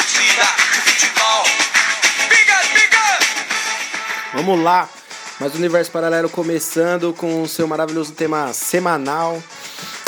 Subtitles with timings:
[0.00, 1.44] partida de futebol.
[2.30, 3.18] Biga, biga!
[4.32, 4.88] Vamos lá!
[5.38, 9.42] Mais um Universo Paralelo começando com o seu maravilhoso tema semanal.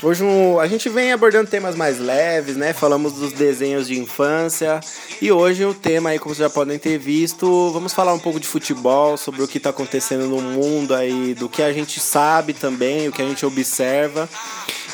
[0.03, 2.73] Hoje um- a gente vem abordando temas mais leves, né?
[2.73, 4.81] Falamos dos desenhos de infância.
[5.21, 8.41] E hoje o tema aí, como vocês já podem ter visto, vamos falar um pouco
[8.41, 12.55] de futebol, sobre o que está acontecendo no mundo aí, do que a gente sabe
[12.55, 14.27] também, o que a gente observa.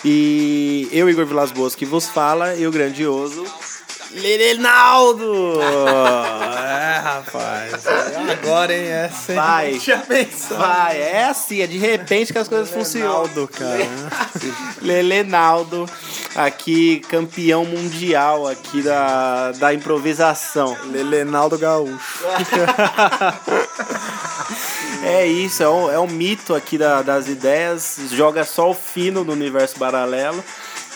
[0.04, 3.44] E eu, Igor Vilas Boas, que vos fala, e o grandioso
[4.12, 5.60] Leonaldo!
[5.60, 7.86] É, rapaz.
[8.30, 8.88] Agora, hein?
[8.88, 9.70] Essa aí Vai.
[9.72, 10.60] não tinha pensado.
[10.60, 13.08] Vai, é assim, é de repente que as coisas funcionam.
[13.10, 13.86] Ronaldo, cara.
[14.82, 15.88] Lelenaldo,
[16.34, 20.76] aqui campeão mundial aqui da, da improvisação.
[20.90, 22.24] Lelenaldo Gaúcho.
[25.04, 29.22] É isso, é um, é um mito aqui da- das ideias, joga só o fino
[29.22, 30.42] no universo paralelo.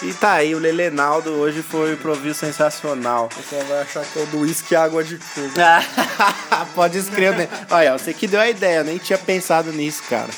[0.02, 3.28] E tá aí, o Lelenaldo hoje foi um improviso sensacional.
[3.36, 5.52] Você vai achar que é o do uísque água de coco.
[6.74, 7.48] Pode escrever.
[7.48, 7.66] né?
[7.70, 10.28] Olha, você que deu a ideia, eu nem tinha pensado nisso, cara.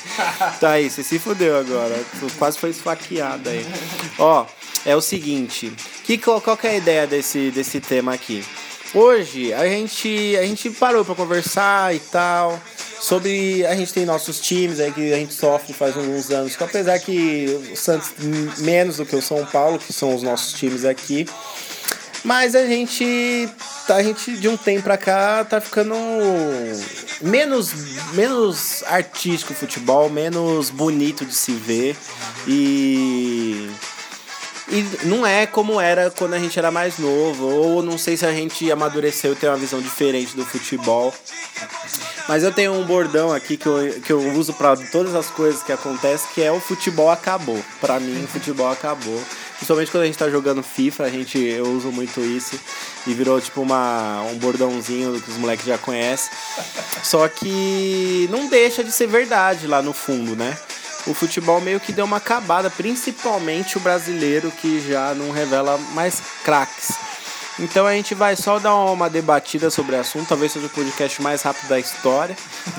[0.59, 1.95] Tá aí, você se fudeu agora.
[2.19, 3.65] Tu quase foi esfaqueado aí.
[4.19, 4.45] Ó,
[4.85, 5.73] é o seguinte.
[6.03, 8.45] Que, qual, qual que é a ideia desse, desse tema aqui?
[8.93, 12.61] Hoje a gente, a gente parou pra conversar e tal.
[12.99, 13.65] Sobre.
[13.65, 16.55] A gente tem nossos times aí que a gente sofre faz alguns anos.
[16.59, 18.11] Apesar que o Santos
[18.57, 21.27] menos do que o São Paulo, que são os nossos times aqui.
[22.23, 23.47] Mas a gente,
[23.87, 25.93] a gente de um tempo pra cá tá ficando
[27.21, 27.71] menos,
[28.13, 31.95] menos artístico o futebol, menos bonito de se ver
[32.47, 33.69] e
[34.67, 38.25] e não é como era quando a gente era mais novo, ou não sei se
[38.25, 41.13] a gente amadureceu e tem uma visão diferente do futebol.
[42.27, 45.61] Mas eu tenho um bordão aqui que eu, que eu uso pra todas as coisas
[45.61, 47.63] que acontecem, que é o futebol acabou.
[47.79, 49.21] Pra mim, o futebol acabou.
[49.55, 52.59] Principalmente quando a gente tá jogando FIFA, a gente, eu uso muito isso.
[53.05, 56.31] E virou tipo uma, um bordãozinho que os moleques já conhecem.
[57.03, 60.57] Só que não deixa de ser verdade lá no fundo, né?
[61.07, 66.19] O futebol meio que deu uma acabada, principalmente o brasileiro que já não revela mais
[66.43, 67.04] craques.
[67.59, 71.21] Então a gente vai só dar uma debatida sobre o assunto, talvez seja o podcast
[71.21, 72.35] mais rápido da história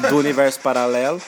[0.08, 1.20] do universo paralelo.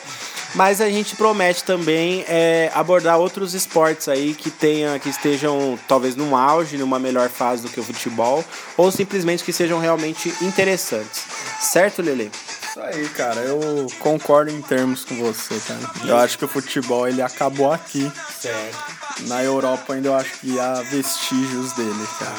[0.55, 6.15] Mas a gente promete também é, abordar outros esportes aí que tenha, que estejam talvez
[6.15, 8.43] num auge, numa melhor fase do que o futebol,
[8.75, 11.23] ou simplesmente que sejam realmente interessantes.
[11.59, 12.31] Certo, Lele?
[12.67, 13.41] Isso aí, cara.
[13.41, 15.79] Eu concordo em termos com você, cara.
[16.03, 18.11] Eu acho que o futebol ele acabou aqui.
[18.39, 18.98] Certo.
[19.27, 22.33] Na Europa ainda eu acho que há vestígios dele, cara.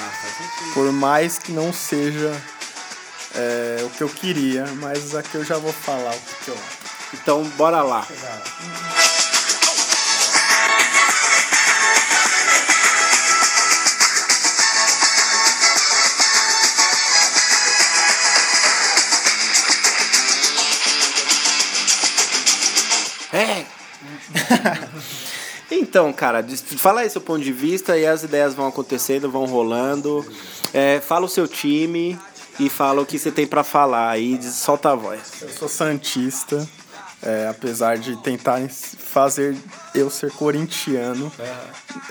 [0.75, 2.33] Por mais que não seja
[3.35, 6.81] é, o que eu queria, mas aqui eu já vou falar o que eu acho.
[7.13, 8.07] Então, bora lá.
[25.91, 26.45] Então, cara,
[26.77, 30.25] fala aí seu ponto de vista e as ideias vão acontecendo, vão rolando.
[30.73, 32.17] É, fala o seu time
[32.61, 35.21] e fala o que você tem pra falar aí, diz- solta a voz.
[35.43, 36.69] Eu sou santista,
[37.21, 39.57] é, apesar de tentarem fazer
[39.93, 41.33] eu ser corintiano.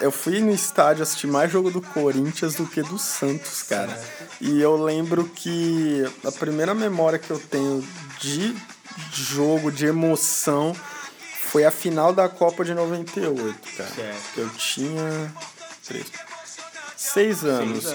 [0.01, 3.97] Eu fui no estádio assistir mais jogo do Corinthians do que do Santos, cara.
[4.41, 7.81] E eu lembro que a primeira memória que eu tenho
[8.19, 8.53] de
[9.13, 10.75] jogo, de emoção,
[11.51, 13.89] foi a final da Copa de 98, cara.
[13.89, 14.37] Certo.
[14.37, 15.33] Eu tinha
[15.87, 16.05] três,
[16.95, 17.85] seis anos.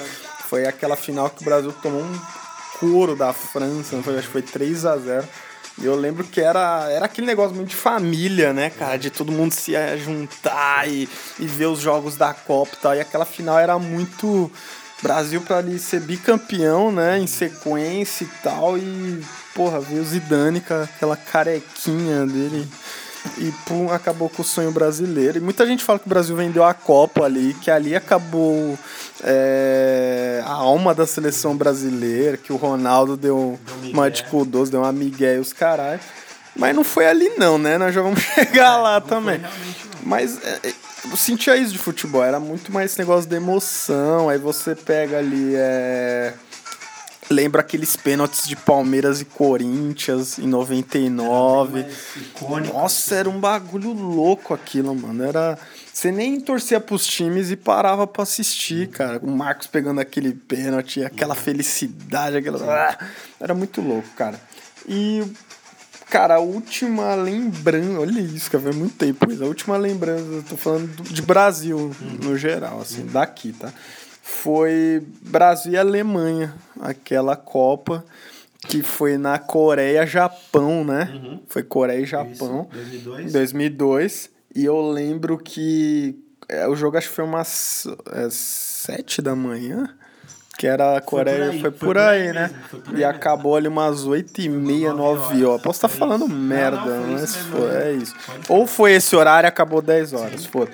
[0.48, 2.20] Foi aquela final que o Brasil tomou um
[2.80, 4.18] couro da França, foi?
[4.18, 5.28] acho que foi 3 a 0
[5.78, 8.96] E eu lembro que era, era aquele negócio muito de família, né, cara?
[8.96, 11.08] De todo mundo se eh, juntar e,
[11.38, 12.94] e ver os jogos da Copa e tal.
[12.96, 14.50] E aquela final era muito.
[15.02, 17.18] Brasil pra ali ser bicampeão, né?
[17.18, 18.78] Em sequência e tal.
[18.78, 19.22] E,
[19.54, 22.66] porra, ver o Zidane com aquela carequinha dele.
[23.38, 25.38] E pum, acabou com o sonho brasileiro.
[25.38, 28.78] E muita gente fala que o Brasil vendeu a Copa ali, que ali acabou
[29.22, 34.92] é, a alma da seleção brasileira, que o Ronaldo deu uma de cuidoso, deu uma
[34.92, 36.00] migué e os caralho.
[36.56, 37.78] Mas não foi ali não, né?
[37.78, 39.40] Nós já vamos chegar lá também.
[40.02, 40.72] Mas é, é,
[41.10, 44.28] eu sentia isso de futebol, era muito mais esse negócio de emoção.
[44.28, 45.54] Aí você pega ali.
[47.30, 51.84] Lembra aqueles pênaltis de Palmeiras e Corinthians em 99.
[52.72, 55.24] Nossa, era um bagulho louco aquilo, mano.
[55.24, 55.58] Era.
[55.92, 59.18] Você nem torcia pros times e parava pra assistir, cara.
[59.22, 62.58] O Marcos pegando aquele pênalti, aquela felicidade, aquela.
[62.70, 62.98] Ah,
[63.40, 64.38] era muito louco, cara.
[64.88, 65.22] E.
[66.10, 67.98] Cara, a última lembrança.
[68.00, 69.24] Olha isso, cara, faz muito tempo.
[69.26, 71.90] Mas a última lembrança, eu tô falando do- de Brasil,
[72.22, 73.72] no geral, assim, daqui, tá?
[74.26, 78.02] Foi Brasil e Alemanha, aquela Copa
[78.66, 81.38] que foi na Coreia, Japão, né?
[81.46, 82.66] Foi Coreia e Japão.
[82.72, 83.32] 2002.
[83.32, 84.30] 2002.
[84.56, 86.18] E eu lembro que
[86.48, 89.94] é, o jogo acho que foi umas é, sete da manhã.
[90.56, 92.42] Que era a Coreia, aí, foi foi por aí, né?
[92.42, 95.60] mesmo, foi por aí E acabou ali umas oito e meia, nove horas.
[95.60, 97.90] Posso estar falando merda, não, foi mas isso foi, né?
[97.90, 98.14] é isso.
[98.48, 100.70] Ou foi esse horário e acabou 10 horas, foda.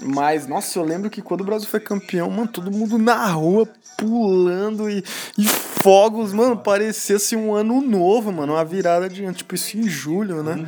[0.00, 3.68] Mas, nossa, eu lembro que quando o Brasil foi campeão, mano, todo mundo na rua
[3.98, 5.04] pulando e,
[5.38, 9.76] e fogos, mano, parecia assim um ano novo, mano, uma virada de ano, tipo isso
[9.76, 10.66] em julho, né?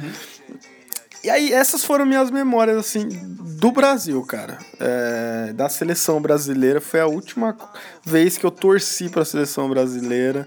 [1.24, 4.58] E aí, essas foram minhas memórias, assim, do Brasil, cara.
[4.78, 6.82] É, da seleção brasileira.
[6.82, 7.56] Foi a última
[8.04, 10.46] vez que eu torci pra seleção brasileira.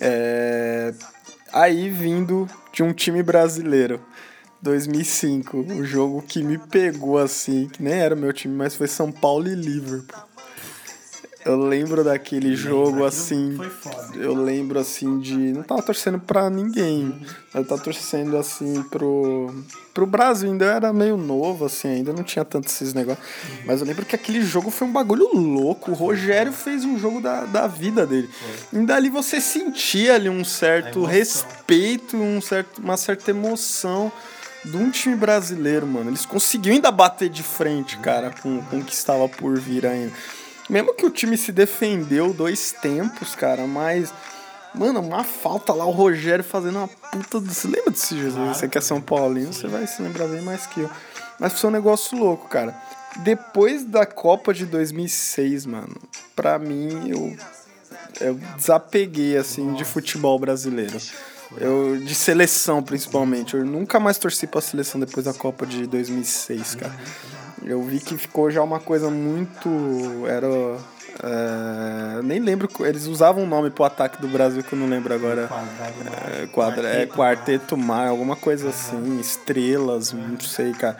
[0.00, 0.94] É,
[1.52, 4.00] aí, vindo de um time brasileiro.
[4.64, 9.12] 2005, o jogo que me pegou assim, que nem era meu time, mas foi São
[9.12, 10.24] Paulo e Liverpool.
[11.44, 13.54] Eu lembro daquele jogo assim.
[13.54, 14.16] Foi foda.
[14.16, 15.36] Eu lembro assim de.
[15.52, 17.14] Não tava torcendo pra ninguém.
[17.52, 19.54] Eu tava torcendo assim pro.
[19.92, 20.50] pro Brasil.
[20.50, 23.26] Ainda eu era meio novo, assim, ainda não tinha tanto esses negócios.
[23.66, 25.90] Mas eu lembro que aquele jogo foi um bagulho louco.
[25.90, 28.30] O Rogério fez um jogo da, da vida dele.
[28.72, 34.10] Ainda ali você sentia ali um certo respeito, um certo, uma certa emoção
[34.64, 36.10] de um time brasileiro, mano.
[36.10, 40.12] Eles conseguiam ainda bater de frente, cara, com, com o que estava por vir ainda.
[40.68, 44.12] Mesmo que o time se defendeu dois tempos, cara, mas.
[44.74, 47.38] Mano, uma falta lá, o Rogério fazendo uma puta.
[47.38, 48.56] do- Você lembra desse Jesus?
[48.56, 50.90] Você que é São Paulino, você vai se lembrar bem mais que eu.
[51.38, 52.74] Mas foi um negócio louco, cara.
[53.18, 55.94] Depois da Copa de 2006, mano,
[56.34, 57.36] pra mim, eu,
[58.20, 60.98] eu desapeguei, assim, de futebol brasileiro.
[61.56, 63.54] Eu, de seleção, principalmente.
[63.54, 66.94] Eu nunca mais torci pra seleção depois da Copa de 2006, cara.
[67.64, 69.68] Eu vi que ficou já uma coisa muito.
[70.26, 70.46] Era.
[71.22, 72.68] é, nem lembro.
[72.80, 75.48] Eles usavam um nome pro ataque do Brasil que eu não lembro agora.
[76.42, 80.96] É, quadra, é, quarteto Mar, alguma coisa assim, estrelas, não sei, cara.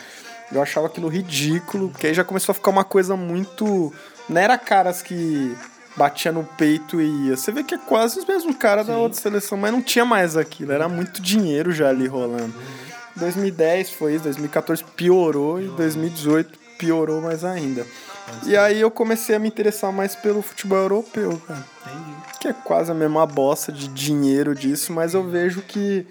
[0.52, 3.92] Eu achava aquilo ridículo, porque aí já começou a ficar uma coisa muito.
[4.28, 5.54] Não era caras que
[5.96, 7.36] batia no peito e ia.
[7.36, 10.36] Você vê que é quase os mesmos caras da outra seleção, mas não tinha mais
[10.36, 12.54] aquilo, era muito dinheiro já ali rolando.
[13.16, 17.86] 2010 foi isso, 2014 piorou e 2018 piorou mais ainda.
[18.46, 22.16] E aí eu comecei a me interessar mais pelo futebol europeu, cara Entendi.
[22.40, 26.06] que é quase a mesma bosta de dinheiro disso, mas eu vejo que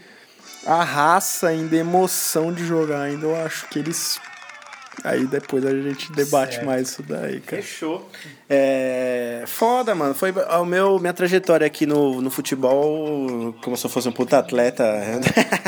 [0.66, 4.20] a raça ainda, a emoção de jogar ainda, eu acho que eles.
[5.04, 6.66] Aí depois a gente debate Certo.
[6.66, 7.62] mais isso daí, cara.
[7.62, 8.10] Fechou.
[8.50, 9.44] É.
[9.48, 10.13] Foda, mano.
[10.13, 14.38] Foi o meu, minha trajetória aqui no, no futebol, como se eu fosse um puta
[14.38, 14.84] atleta.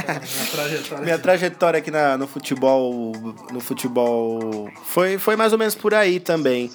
[1.02, 3.14] minha trajetória aqui na, no futebol.
[3.52, 4.70] No futebol.
[4.84, 6.70] Foi, foi mais ou menos por aí também.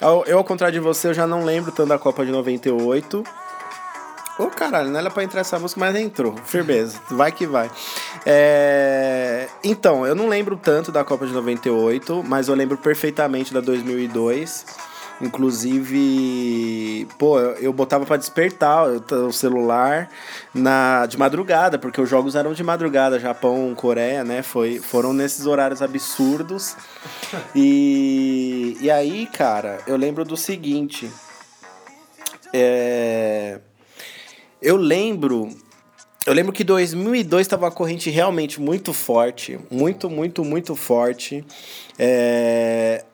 [0.00, 3.24] Eu, eu, ao contrário de você, eu já não lembro tanto da Copa de 98.
[4.38, 6.36] Ô, caralho, não era pra entrar essa música, mas entrou.
[6.44, 7.68] Firmeza, vai que vai.
[8.24, 13.60] É, Então, eu não lembro tanto da Copa de 98, mas eu lembro perfeitamente da
[13.60, 14.64] 2002.
[15.20, 20.08] Inclusive, pô, eu, botava pra despertar o o celular
[20.54, 24.42] na, de madrugada, porque os jogos eram de madrugada, Japão, Coreia, né?
[24.42, 26.76] Foi, foram nesses horários absurdos.
[27.54, 31.10] E, e aí, cara, eu lembro do seguinte.
[32.52, 33.58] É,
[34.60, 35.48] eu lembro.
[36.26, 39.58] Eu lembro que 2002 estava uma corrente realmente muito forte.
[39.70, 41.44] Muito, muito, muito forte.
[41.98, 43.04] É,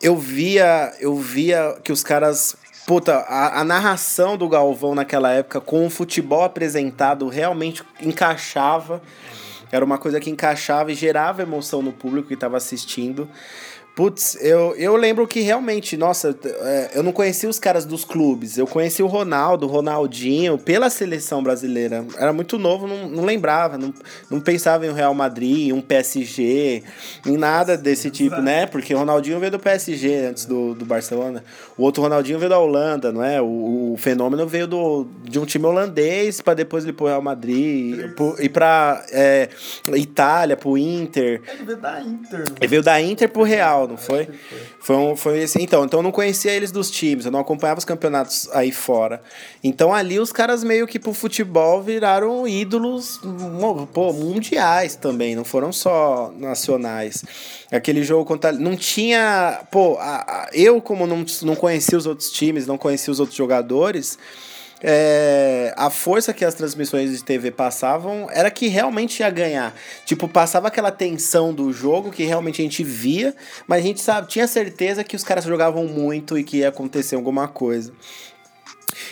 [0.00, 0.92] eu via.
[1.00, 2.56] Eu via que os caras.
[2.86, 9.02] Puta, a, a narração do Galvão naquela época com o futebol apresentado realmente encaixava.
[9.72, 13.28] Era uma coisa que encaixava e gerava emoção no público que estava assistindo.
[13.96, 18.58] Putz, eu, eu lembro que realmente, nossa, é, eu não conhecia os caras dos clubes.
[18.58, 22.04] Eu conheci o Ronaldo, o Ronaldinho, pela seleção brasileira.
[22.18, 23.94] Era muito novo, não, não lembrava, não,
[24.30, 26.82] não pensava em um Real Madrid, um PSG,
[27.24, 28.66] em nada desse tipo, né?
[28.66, 31.42] Porque o Ronaldinho veio do PSG antes do, do Barcelona.
[31.74, 33.40] O outro Ronaldinho veio da Holanda, não é?
[33.40, 37.22] O, o fenômeno veio do, de um time holandês para depois ele ir pro Real
[37.22, 39.48] Madrid pro, e pra é,
[39.94, 41.40] Itália, pro Inter.
[41.50, 44.28] Ele veio da Inter, Ele veio da Inter pro Real, não foi?
[44.80, 45.62] Foi, um, foi assim.
[45.62, 49.22] Então, então eu não conhecia eles dos times, eu não acompanhava os campeonatos aí fora.
[49.62, 53.20] Então ali os caras meio que pro futebol viraram ídolos
[53.92, 57.24] pô, mundiais também, não foram só nacionais.
[57.70, 58.52] Aquele jogo contra.
[58.52, 59.60] Não tinha.
[59.70, 63.36] Pô, a- a- eu, como não, não conhecia os outros times, não conhecia os outros
[63.36, 64.18] jogadores.
[64.82, 69.74] É, a força que as transmissões de TV passavam era que realmente ia ganhar.
[70.04, 73.34] Tipo, passava aquela tensão do jogo que realmente a gente via,
[73.66, 77.16] mas a gente sabe, tinha certeza que os caras jogavam muito e que ia acontecer
[77.16, 77.92] alguma coisa.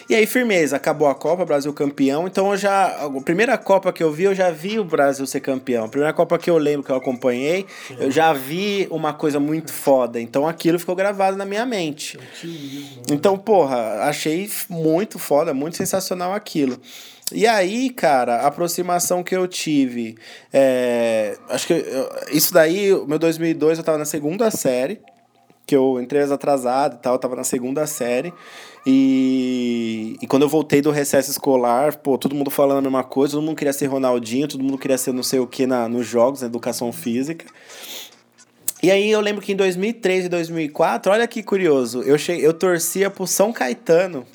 [0.08, 2.26] E aí, firmeza, acabou a Copa, Brasil campeão.
[2.26, 2.86] Então eu já.
[2.86, 5.84] A primeira Copa que eu vi, eu já vi o Brasil ser campeão.
[5.84, 7.66] A primeira Copa que eu lembro que eu acompanhei,
[7.98, 10.20] eu já vi uma coisa muito foda.
[10.20, 12.18] Então aquilo ficou gravado na minha mente.
[13.10, 16.80] Então, porra, achei muito foda, muito sensacional aquilo.
[17.32, 20.16] E aí, cara, a aproximação que eu tive.
[20.52, 25.00] É, acho que eu, isso daí, meu 2002, eu tava na segunda série.
[25.66, 28.32] Que eu entrei atrasado e tal, eu tava na segunda série.
[28.86, 33.34] E, e quando eu voltei do recesso escolar, pô, todo mundo falando a mesma coisa,
[33.34, 36.06] todo mundo queria ser Ronaldinho, todo mundo queria ser não sei o que na, nos
[36.06, 37.46] jogos, na educação física.
[38.82, 42.52] E aí eu lembro que em 2003 e 2004, olha que curioso, eu, cheguei, eu
[42.52, 44.26] torcia pro São Caetano.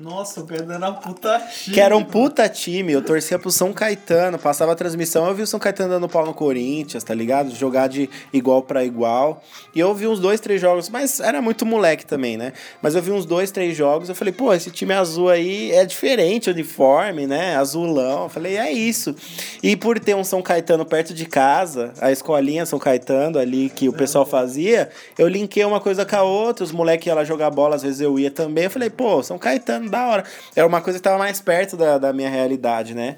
[0.00, 1.74] Nossa, o Pedro era um puta time.
[1.74, 5.42] Que era um puta time, eu torcia pro São Caetano, passava a transmissão, eu vi
[5.42, 7.54] o São Caetano dando pau no Corinthians, tá ligado?
[7.54, 9.42] Jogar de igual para igual.
[9.74, 12.52] E eu vi uns dois, três jogos, mas era muito moleque também, né?
[12.82, 15.84] Mas eu vi uns dois, três jogos, eu falei, pô, esse time azul aí é
[15.84, 17.56] diferente, uniforme, né?
[17.56, 18.24] Azulão.
[18.24, 19.14] Eu falei, é isso.
[19.62, 23.88] E por ter um São Caetano perto de casa, a escolinha São Caetano ali que
[23.88, 27.50] o pessoal fazia, eu linkei uma coisa com a outra, os moleques iam lá jogar
[27.50, 28.64] bola, às vezes eu ia também.
[28.64, 30.24] Eu falei, pô, São Caetano da hora.
[30.54, 33.16] Era uma coisa que estava mais perto da, da minha realidade, né?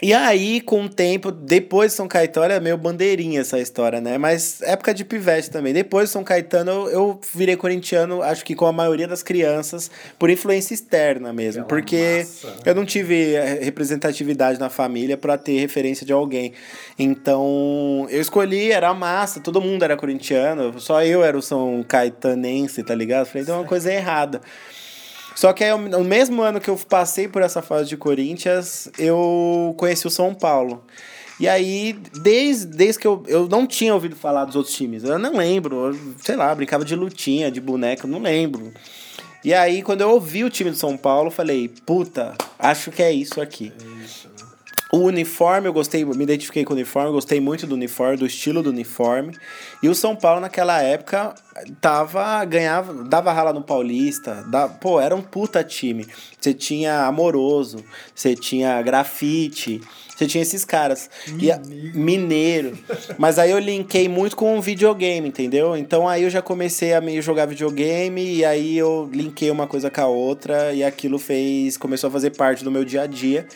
[0.00, 4.16] E aí, com o tempo, depois de São Caetano, é meio bandeirinha essa história, né?
[4.16, 5.74] Mas época de pivete também.
[5.74, 9.90] Depois de São Caetano, eu, eu virei corintiano, acho que com a maioria das crianças,
[10.16, 11.62] por influência externa mesmo.
[11.62, 12.56] Aquela porque massa, né?
[12.66, 16.52] eu não tive eh, representatividade na família para ter referência de alguém.
[16.96, 22.84] Então, eu escolhi, era massa, todo mundo era corintiano, só eu era o São Caetanense,
[22.84, 23.26] tá ligado?
[23.26, 24.40] Falei, então é uma coisa errada.
[25.38, 29.72] Só que aí, no mesmo ano que eu passei por essa fase de Corinthians, eu
[29.78, 30.82] conheci o São Paulo.
[31.38, 35.16] E aí, desde, desde que eu, eu não tinha ouvido falar dos outros times, eu
[35.16, 38.72] não lembro, eu, sei lá, brincava de lutinha, de boneco, não lembro.
[39.44, 43.00] E aí, quando eu ouvi o time do São Paulo, eu falei, puta, acho que
[43.00, 43.72] é isso aqui.
[44.90, 48.62] O uniforme, eu gostei, me identifiquei com o uniforme, gostei muito do uniforme, do estilo
[48.62, 49.36] do uniforme.
[49.82, 51.34] E o São Paulo naquela época
[51.80, 56.06] tava ganhava, dava rala no Paulista, da, pô, era um puta time.
[56.40, 59.80] Você tinha Amoroso, você tinha Grafite,
[60.16, 61.10] você tinha esses caras.
[61.38, 61.60] E a-
[61.94, 62.78] mineiro.
[63.18, 65.76] Mas aí eu linkei muito com o videogame, entendeu?
[65.76, 69.90] Então aí eu já comecei a meio jogar videogame e aí eu linkei uma coisa
[69.90, 73.46] com a outra e aquilo fez começou a fazer parte do meu dia a dia.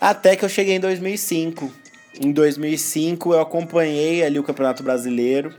[0.00, 1.70] Até que eu cheguei em 2005.
[2.18, 5.54] Em 2005 eu acompanhei ali o Campeonato Brasileiro.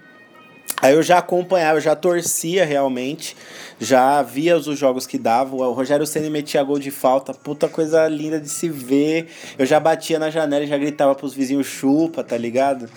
[0.81, 3.37] Aí eu já acompanhava, eu já torcia realmente,
[3.79, 5.59] já via os jogos que davam.
[5.59, 9.27] O Rogério Ceni metia gol de falta, puta coisa linda de se ver.
[9.59, 12.89] Eu já batia na janela e já gritava pros vizinhos chupa, tá ligado?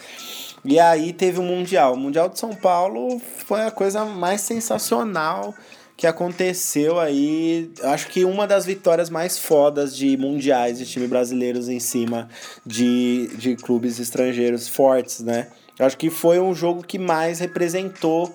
[0.65, 1.93] E aí teve o Mundial.
[1.93, 5.55] O Mundial de São Paulo foi a coisa mais sensacional
[5.97, 7.71] que aconteceu aí.
[7.83, 12.29] Acho que uma das vitórias mais fodas de mundiais de time brasileiros em cima
[12.65, 15.49] de, de clubes estrangeiros fortes, né?
[15.79, 18.33] Acho que foi um jogo que mais representou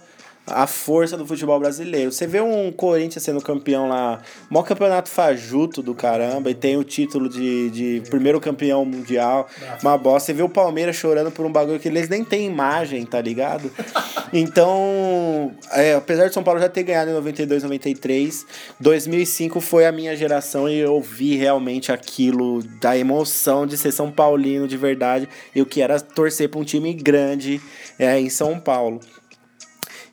[0.50, 2.12] a força do futebol brasileiro.
[2.12, 6.84] Você vê um Corinthians sendo campeão lá, maior campeonato fajuto do caramba, e tem o
[6.84, 9.48] título de, de primeiro campeão mundial,
[9.82, 10.28] uma bosta.
[10.28, 13.72] Você vê o Palmeiras chorando por um bagulho que eles nem têm imagem, tá ligado?
[14.32, 18.46] Então, é, apesar de São Paulo já ter ganhado em 92, 93,
[18.80, 24.12] 2005 foi a minha geração e eu vi realmente aquilo da emoção de ser São
[24.12, 27.60] Paulino de verdade e o que era torcer para um time grande
[27.98, 29.00] é, em São Paulo.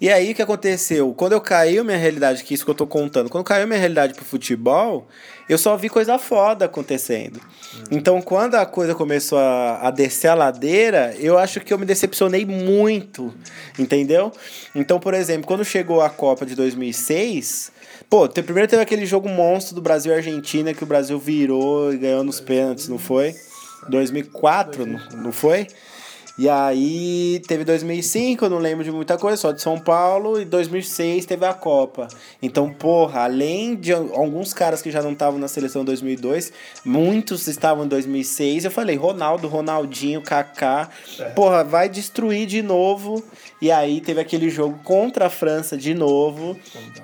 [0.00, 1.12] E aí o que aconteceu?
[1.14, 3.78] Quando eu caiu minha realidade, que é isso que eu tô contando, quando caiu minha
[3.78, 5.08] realidade pro futebol,
[5.48, 7.40] eu só vi coisa foda acontecendo.
[7.90, 11.86] Então quando a coisa começou a, a descer a ladeira, eu acho que eu me
[11.86, 13.32] decepcionei muito,
[13.78, 14.30] entendeu?
[14.74, 17.72] Então, por exemplo, quando chegou a Copa de 2006,
[18.10, 21.92] pô, te- primeiro teve aquele jogo monstro do Brasil e Argentina que o Brasil virou
[21.92, 23.34] e ganhou nos pênaltis, não foi?
[23.88, 25.66] 2004, não, não foi?
[26.38, 30.44] E aí teve 2005, eu não lembro de muita coisa, só de São Paulo, e
[30.44, 32.08] 2006 teve a Copa.
[32.42, 36.52] Então, porra, além de alguns caras que já não estavam na seleção 2002,
[36.84, 38.66] muitos estavam em 2006.
[38.66, 40.90] Eu falei, Ronaldo, Ronaldinho, Kaká,
[41.34, 43.24] porra, vai destruir de novo.
[43.62, 46.54] E aí teve aquele jogo contra a França de novo,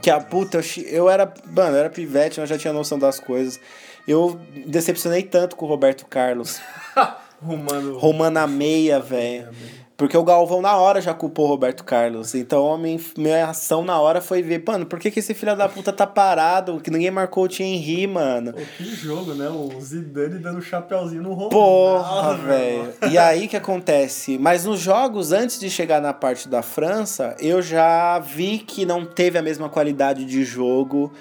[0.02, 3.58] que a puta, eu era, mano, eu era pivete, eu já tinha noção das coisas.
[4.06, 6.60] Eu decepcionei tanto com o Roberto Carlos.
[7.42, 7.98] Rumando.
[7.98, 9.48] Romana meia, velho.
[9.96, 12.34] Porque o Galvão na hora já culpou o Roberto Carlos.
[12.34, 15.54] Então a minha, minha ação na hora foi ver, mano, por que, que esse filho
[15.54, 16.80] da puta tá parado?
[16.80, 18.52] Que ninguém marcou o Thierry, mano.
[18.52, 19.48] Pô, que jogo, né?
[19.48, 21.50] O Zidane dando chapéuzinho no Ronaldo.
[21.54, 22.92] Porra, velho.
[23.10, 24.38] E aí que acontece?
[24.38, 29.04] Mas nos jogos, antes de chegar na parte da França, eu já vi que não
[29.04, 31.12] teve a mesma qualidade de jogo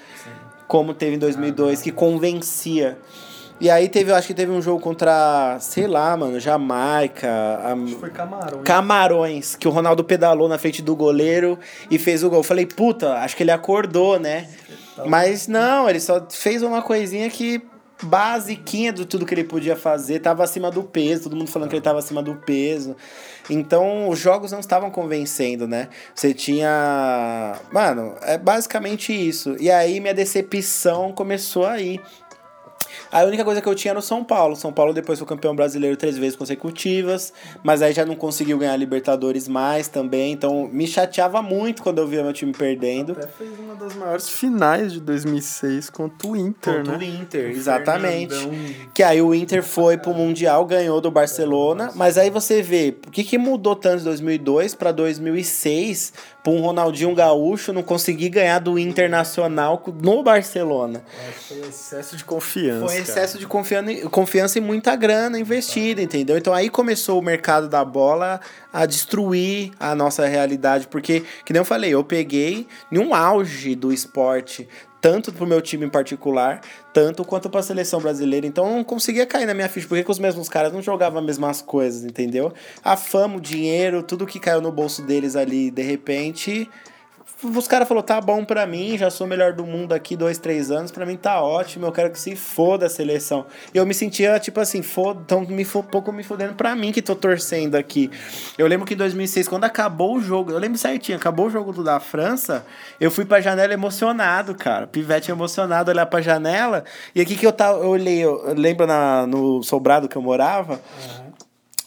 [0.66, 2.98] como teve em 2002, que convencia.
[3.60, 7.72] E aí teve, eu acho que teve um jogo contra, sei lá, mano, Jamaica, a-
[7.74, 8.62] Acho que foi Camarão.
[8.64, 11.58] Camarões, que o Ronaldo pedalou na frente do goleiro
[11.90, 12.40] e fez o gol.
[12.40, 14.48] Eu falei, puta, acho que ele acordou, né?
[15.06, 17.62] Mas não, ele só fez uma coisinha que
[18.02, 21.76] basiquinha de tudo que ele podia fazer, tava acima do peso, todo mundo falando que
[21.76, 22.96] ele tava acima do peso.
[23.48, 25.88] Então, os jogos não estavam convencendo, né?
[26.12, 29.56] Você tinha, mano, é basicamente isso.
[29.60, 32.00] E aí minha decepção começou aí.
[33.12, 34.56] A única coisa que eu tinha era o São Paulo.
[34.56, 37.30] São Paulo depois foi campeão brasileiro três vezes consecutivas,
[37.62, 40.32] mas aí já não conseguiu ganhar Libertadores mais também.
[40.32, 43.12] Então me chateava muito quando eu via meu time perdendo.
[43.12, 46.98] Até fez uma das maiores finais de 2006 contra o Inter, Contra né?
[46.98, 48.34] o Inter, O exatamente.
[48.34, 48.74] Fernandão.
[48.94, 53.10] Que aí o Inter foi pro Mundial, ganhou do Barcelona, mas aí você vê, o
[53.10, 58.58] que, que mudou tanto de 2002 para 2006 pra um Ronaldinho Gaúcho não conseguir ganhar
[58.58, 61.02] do Internacional no Barcelona?
[61.48, 62.80] Foi excesso de confiança.
[62.80, 63.00] Foi cara.
[63.00, 66.36] excesso de confiança, confiança e muita grana investida, entendeu?
[66.36, 68.40] Então aí começou o mercado da bola
[68.72, 73.74] a destruir a nossa realidade, porque, que nem eu falei, eu peguei em um auge
[73.74, 74.68] do esporte,
[75.02, 76.60] tanto pro meu time em particular,
[76.94, 78.46] tanto quanto pra seleção brasileira.
[78.46, 81.26] Então não conseguia cair na minha ficha, porque que os mesmos caras não jogavam as
[81.26, 82.54] mesmas coisas, entendeu?
[82.84, 86.70] A fama, o dinheiro, tudo que caiu no bolso deles ali, de repente,
[87.42, 90.38] os caras falaram, tá bom pra mim, já sou o melhor do mundo aqui dois,
[90.38, 93.46] três anos, pra mim tá ótimo, eu quero que se foda a seleção.
[93.74, 97.16] Eu me sentia, tipo assim, foda, tão me pouco me fodendo pra mim que tô
[97.16, 98.10] torcendo aqui.
[98.56, 101.72] Eu lembro que em 2006, quando acabou o jogo, eu lembro certinho, acabou o jogo
[101.72, 102.64] do da França,
[103.00, 104.86] eu fui pra janela emocionado, cara.
[104.86, 109.26] Pivete emocionado, olhar pra janela, e aqui que eu, tava, eu olhei, eu lembro na,
[109.26, 110.80] no sobrado que eu morava,
[111.31, 111.31] e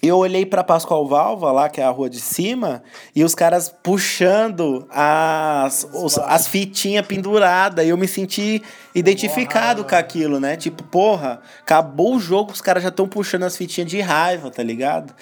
[0.07, 2.83] eu olhei pra Pascoal Valva, lá, que é a rua de cima,
[3.15, 7.85] e os caras puxando as, os- as fitinhas penduradas.
[7.85, 8.61] E eu me senti
[8.93, 10.55] identificado com aquilo, né?
[10.55, 14.63] Tipo, porra, acabou o jogo, os caras já estão puxando as fitinhas de raiva, tá
[14.63, 15.13] ligado?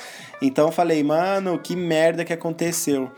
[0.42, 3.12] Então eu falei, mano, que merda que aconteceu.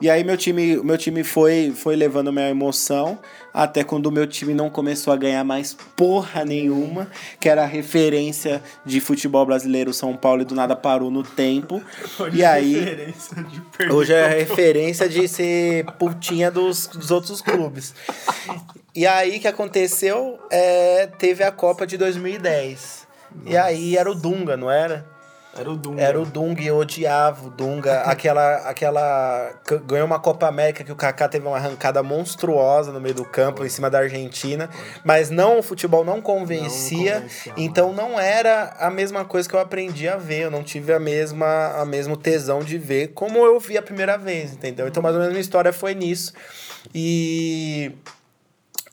[0.00, 3.18] E aí meu time, meu time foi, foi levando minha emoção
[3.52, 7.66] até quando o meu time não começou a ganhar mais porra nenhuma, que era a
[7.66, 11.82] referência de futebol brasileiro São Paulo e do nada parou no tempo.
[12.20, 16.86] Hoje e é aí referência de perder Hoje é a referência de ser putinha dos,
[16.86, 17.92] dos outros clubes.
[18.94, 23.08] E aí que aconteceu, é, teve a Copa de 2010.
[23.46, 25.17] E aí era o Dunga, não era?
[25.56, 26.02] Era o Dunga.
[26.02, 28.02] Era o Dunga e eu odiava o Dunga.
[28.08, 28.56] Aquela.
[28.68, 29.52] aquela
[29.86, 33.64] ganhou uma Copa América que o Kaká teve uma arrancada monstruosa no meio do campo,
[33.64, 34.68] em cima da Argentina.
[35.04, 37.14] Mas não, o futebol não convencia.
[37.14, 40.42] Não convencia, então não era a mesma coisa que eu aprendi a ver.
[40.42, 44.16] Eu não tive a mesma, a mesmo tesão de ver como eu vi a primeira
[44.16, 44.86] vez, entendeu?
[44.86, 46.32] Então, mais ou menos, minha história foi nisso.
[46.94, 47.92] E.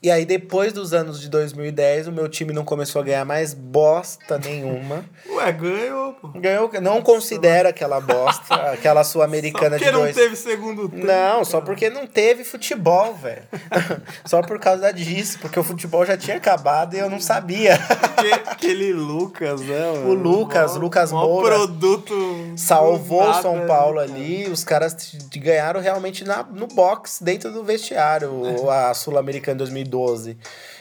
[0.06, 3.56] E aí, depois dos anos de 2010, o meu time não começou a ganhar mais
[3.56, 5.04] bosta nenhuma.
[5.28, 6.28] Ué, ganhou, pô.
[6.36, 10.16] Ganhou, não considera aquela bosta, aquela Só sul-americana porque de não dois.
[10.16, 11.08] teve segundo tempo.
[11.08, 13.42] Não, só porque não teve futebol, velho.
[14.26, 17.76] só por causa disso, porque o futebol já tinha acabado e eu não sabia.
[18.14, 19.88] Porque aquele Lucas, né?
[20.06, 21.56] O Lucas, Lucas mó Moura.
[21.56, 22.14] produto.
[22.56, 27.64] Salvou o São Paulo né, ali, os caras ganharam realmente na, no box, dentro do
[27.64, 29.56] vestiário, o- a Sul-Americana em
[29.96, 30.38] 2012.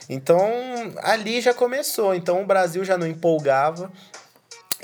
[0.09, 0.49] Então,
[1.03, 2.15] ali já começou.
[2.15, 3.91] Então, o Brasil já não empolgava.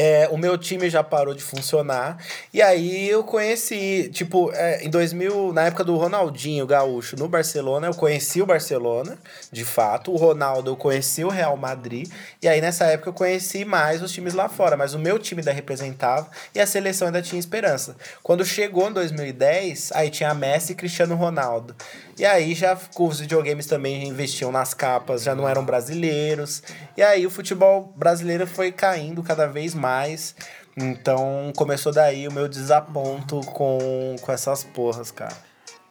[0.03, 2.17] É, o meu time já parou de funcionar.
[2.55, 7.89] E aí eu conheci, tipo, é, em 2000, na época do Ronaldinho Gaúcho no Barcelona,
[7.89, 9.19] eu conheci o Barcelona,
[9.53, 10.11] de fato.
[10.11, 12.11] O Ronaldo, eu conheci o Real Madrid.
[12.41, 14.75] E aí nessa época eu conheci mais os times lá fora.
[14.75, 17.95] Mas o meu time ainda representava e a seleção ainda tinha esperança.
[18.23, 21.77] Quando chegou em 2010, aí tinha Messi e Cristiano Ronaldo.
[22.21, 26.63] E aí já os videogames também investiam nas capas, já não eram brasileiros.
[26.95, 30.35] E aí o futebol brasileiro foi caindo cada vez mais.
[30.77, 35.35] Então começou daí o meu desaponto com, com essas porras, cara.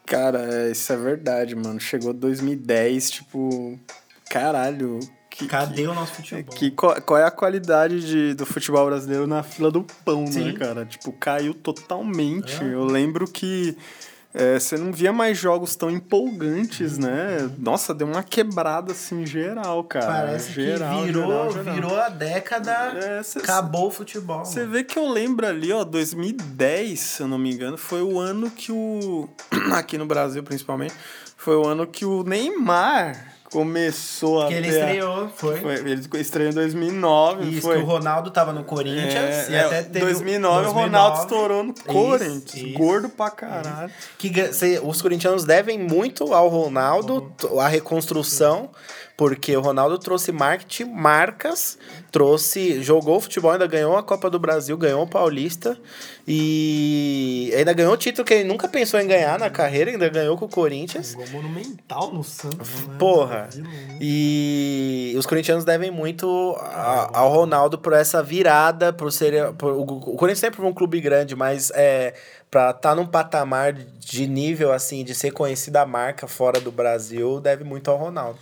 [0.06, 1.80] Cara, é, isso é verdade, mano.
[1.80, 3.80] Chegou 2010, tipo.
[4.30, 5.00] Caralho.
[5.32, 6.56] Que, Cadê o nosso que, futebol?
[6.56, 10.52] que, qual, qual é a qualidade de, do futebol brasileiro na fila do pão, Sim.
[10.52, 10.86] né, cara?
[10.86, 12.62] Tipo, caiu totalmente.
[12.64, 13.76] Eu lembro que
[14.34, 17.50] é, você não via mais jogos tão empolgantes, né?
[17.58, 20.06] Nossa, deu uma quebrada assim geral, cara.
[20.06, 21.74] Parece geral, que virou, geral, geral.
[21.76, 24.46] virou a década, É, cê- acabou o futebol.
[24.46, 28.20] Você vê que eu lembro ali, ó, 2010, se eu não me engano, foi o
[28.20, 29.28] ano que o.
[29.74, 30.94] Aqui no Brasil, principalmente,
[31.36, 34.48] foi o ano que o Neymar começou a.
[34.48, 35.60] Que ele estreou, foi.
[35.60, 37.78] Foi, ele estreou em 2009, não Isso, foi?
[37.78, 40.00] que o Ronaldo tava no Corinthians É, e é, até teve...
[40.06, 42.54] 2009, o 2009, Ronaldo estourou no Isso, Corinthians.
[42.56, 42.78] isso.
[42.78, 43.92] Gordo pra caralho.
[44.18, 48.70] Que cê- os corintianos devem muito ao Ronaldo, t- a reconstrução,
[49.20, 51.78] porque o Ronaldo trouxe marketing, marcas,
[52.10, 55.78] trouxe, jogou futebol, ainda ganhou a Copa do Brasil, ganhou o Paulista
[56.26, 60.38] e ainda ganhou o título que ele nunca pensou em ganhar na carreira, ainda ganhou
[60.38, 61.12] com o Corinthians.
[61.12, 62.86] Jogou monumental no Santos.
[62.88, 62.96] né?
[62.98, 63.50] Porra.
[63.58, 63.98] Né?
[64.00, 69.52] E os corintianos devem muito a- ao Ronaldo por essa virada, por ser.
[69.56, 72.14] Por, o, o Corinthians sempre foi um clube grande, mas é,
[72.50, 77.42] pra estar num patamar de nível assim, de ser conhecida a marca fora do Brasil,
[77.42, 78.40] deve muito ao Ronaldo.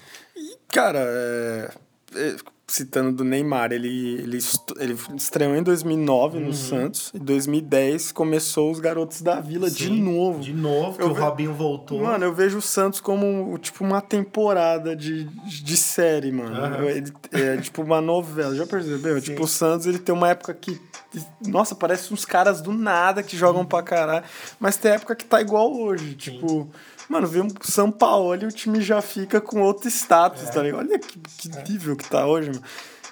[0.72, 1.72] Cara, é,
[2.16, 2.36] é,
[2.70, 3.88] citando do Neymar, ele,
[4.20, 4.38] ele,
[4.80, 6.46] ele estreou em 2009 Uhum.
[6.48, 7.12] no Santos.
[7.16, 10.42] Em 2010 começou os Garotos da Vila de Sim, novo.
[10.42, 12.02] De novo, que Eu o ve- Robinho voltou.
[12.04, 16.56] Mano, eu vejo o Santos como tipo uma temporada de, de série, mano.
[16.78, 19.22] Eu- Ele, é tipo uma novela, já percebeu?
[19.22, 20.80] Tipo, o Santos ele tem uma época que.
[21.48, 24.26] Nossa, parece uns caras do nada que jogam pra caralho.
[24.60, 26.14] Mas tem época que tá igual hoje.
[26.16, 26.70] Tipo,
[27.10, 30.80] mano, vê um São Paulo e o time já fica com outro status, tá ligado?
[30.80, 32.62] Olha que, que nível que tá hoje, mano.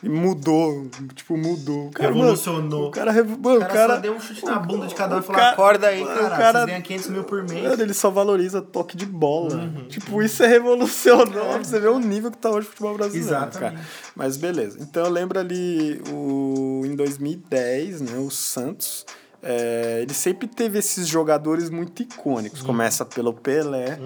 [0.04, 1.88] E mudou, tipo, mudou.
[1.88, 2.88] O cara, mano, Revolucionou.
[2.90, 5.22] o cara, mano, O cara, só deu um chute na bunda de cada um e
[5.24, 7.64] falou, cara- acorda aí, o cara, cara- vocês ganham 500 mil por mês.
[7.64, 9.72] Mano, ele só valoriza toque de bola.
[9.88, 11.32] Tipo, isso é revolucionário.
[11.32, 13.28] pra Você vê o nível que tá hoje o futebol brasileiro.
[13.28, 13.76] Exatamente.
[13.78, 13.88] Cara.
[14.16, 14.78] Mas beleza.
[14.80, 18.18] Então eu lembro ali o, em 2010, né?
[18.20, 19.06] O Santos.
[19.48, 22.62] É, ele sempre teve esses jogadores muito icônicos.
[22.64, 24.00] Começa pelo Pelé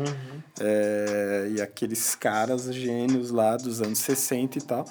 [0.59, 4.85] é, e aqueles caras gênios lá dos anos 60 e tal.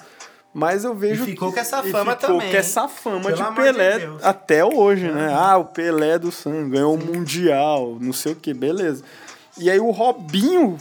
[0.51, 1.23] Mas eu vejo.
[1.23, 4.23] E ficou que- com essa fama ficou também, com essa fama de de Pelé Deus.
[4.23, 5.31] até hoje, né?
[5.31, 9.03] Ah, o Pelé do Santos ganhou o Mundial, não sei o que, beleza.
[9.59, 10.77] E aí o Robinho,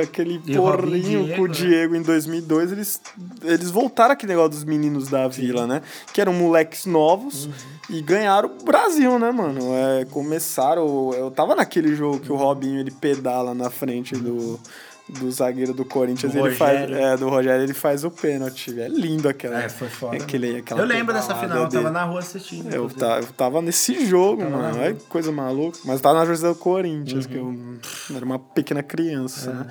[0.00, 1.54] aquele E porrinho Diego, com o né?
[1.54, 3.00] Diego em 2002, eles,
[3.42, 5.82] eles voltaram aquele negócio dos meninos da vila, né?
[6.12, 7.52] Que eram moleques novos Uhum.
[7.90, 9.60] e ganharam o Brasil, né, mano?
[9.74, 11.12] É, começaram.
[11.14, 14.58] Eu tava naquele jogo que o Robinho ele pedala na frente do.
[15.08, 16.90] Do zagueiro do Corinthians, Do ele faz.
[16.90, 18.78] É, do Rogério, ele faz o pênalti.
[18.80, 19.62] É lindo aquela.
[19.62, 20.16] É, foi foda.
[20.16, 21.90] Aquele, aquela Eu lembro dessa final, eu tava dele.
[21.90, 22.72] na rua assistindo.
[22.72, 24.94] Eu, ta- eu tava nesse jogo, Tava mano.
[24.96, 25.78] que coisa maluca.
[25.84, 27.78] Mas tava na José do Corinthians, que Uhum.
[28.10, 29.52] eu era uma pequena criança.
[29.52, 29.66] né?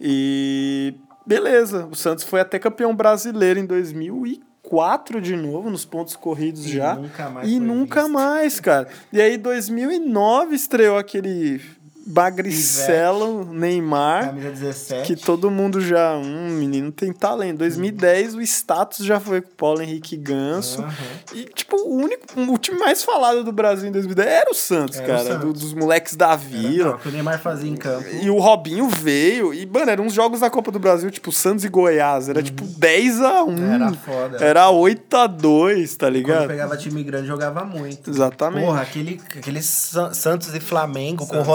[0.00, 0.94] E
[1.26, 6.74] beleza, o Santos foi até campeão brasileiro em 2004 de novo, nos pontos corridos E
[6.74, 6.94] já.
[6.94, 8.12] nunca mais e nunca visto.
[8.12, 8.88] mais, cara.
[9.12, 11.60] E aí, 2009 estreou aquele
[12.06, 14.26] Bagricelo Neymar.
[14.26, 15.02] Camisa 17.
[15.06, 16.16] Que todo mundo já.
[16.16, 17.58] Hum, menino tem talento.
[17.58, 20.82] 2010, o status já foi com o Paulo Henrique Ganso.
[20.82, 20.92] Aham.
[21.34, 22.24] E, tipo, o único.
[22.36, 25.24] O time mais falado do Brasil em 2010 era o Santos, Era o cara.
[25.24, 25.40] Santos.
[25.44, 26.98] do- dos moleques da vila.
[27.04, 28.06] O o Neymar fazia em campo.
[28.22, 29.52] E o Robinho veio.
[29.54, 32.28] E, mano, eram uns jogos da Copa do Brasil, tipo, Santos e Goiás.
[32.28, 33.48] Era tipo 10x1.
[33.48, 33.72] Uhum.
[33.72, 34.44] Era foda.
[34.44, 36.46] Era 8x2, tá Quando ligado?
[36.48, 38.10] pegava time grande, jogava muito.
[38.10, 38.64] Exatamente.
[38.66, 41.46] Porra, aquele, aquele San- Santos e Flamengo, com Santos e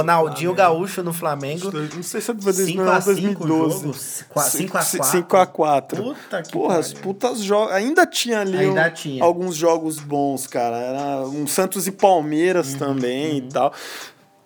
[0.48, 0.54] Ronaldinho.
[0.56, 1.72] Gaúcho no Flamengo.
[1.72, 3.82] Não sei se é 2009 5 ou a 5 o 2012.
[3.82, 5.96] jogo, 5 a 4.
[5.96, 5.96] 5x4.
[6.04, 7.04] Puta que Porra, as pariu.
[7.04, 7.74] putas jogos.
[7.74, 9.24] Ainda tinha ali Ainda um- tinha.
[9.24, 10.78] alguns jogos bons, cara.
[10.78, 13.74] Era um Santos e Palmeiras Uhum, também e tal.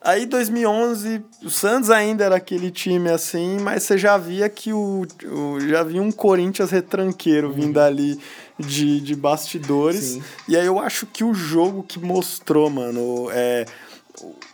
[0.06, 5.08] Aí 2011, o Santos ainda era aquele time assim, mas você já via que o,
[5.26, 8.20] o- já via um Corinthians retranqueiro vindo ali
[8.60, 10.16] de, de bastidores.
[10.16, 10.22] Uhum.
[10.22, 10.24] Sim.
[10.50, 13.66] E aí eu acho que o jogo que mostrou, mano, é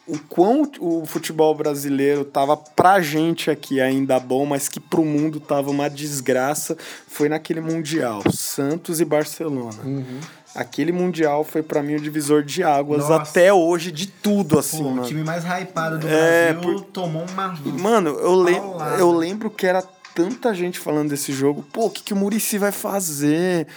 [0.09, 5.39] o quão o futebol brasileiro tava pra gente aqui ainda bom, mas que pro mundo
[5.39, 6.75] tava uma desgraça,
[7.07, 9.81] foi naquele Mundial, Santos e Barcelona.
[9.83, 10.19] Uhum.
[10.55, 13.29] Aquele Mundial foi pra mim o divisor de águas Nossa.
[13.29, 17.55] até hoje de tudo, assim, Pô, o time mais hypado do É, Brasil tomou uma.
[17.79, 18.59] Mano, eu, lem
[18.97, 19.83] eu lembro que era
[20.15, 21.63] tanta gente falando desse jogo.
[21.71, 23.67] Pô, o que, que o Murici vai fazer?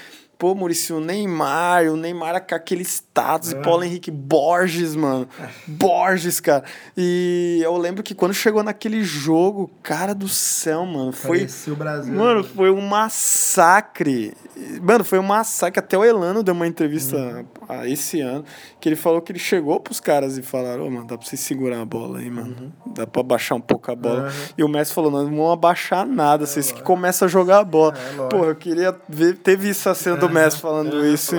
[0.42, 5.28] Pô, Murici, o Neymar, o Neymar com aquele status, e Paulo Henrique Borges, mano.
[5.68, 6.64] Borges, cara.
[6.96, 11.38] E eu lembro que quando chegou naquele jogo, cara do céu, mano, foi.
[11.38, 12.12] Parecia o Brasil.
[12.12, 14.34] Mano, foi um massacre.
[14.82, 15.78] Mano, foi um massacre.
[15.78, 17.44] Até o Elano deu uma entrevista Uhum.
[17.68, 18.44] ah, esse ano
[18.80, 21.36] que ele falou que ele chegou pros caras e falaram: Ô, mano, dá pra você
[21.36, 22.72] segurar a bola aí, mano.
[22.84, 24.24] Dá pra abaixar um pouco a bola.
[24.24, 24.30] Uhum.
[24.58, 27.64] E o Messi falou: Nós não vamos abaixar nada, vocês que começam a jogar a
[27.64, 27.94] bola.
[27.96, 28.28] É, lógico.
[28.28, 29.36] Pô, eu queria ver.
[29.36, 31.34] Teve essa cena do Messi falando isso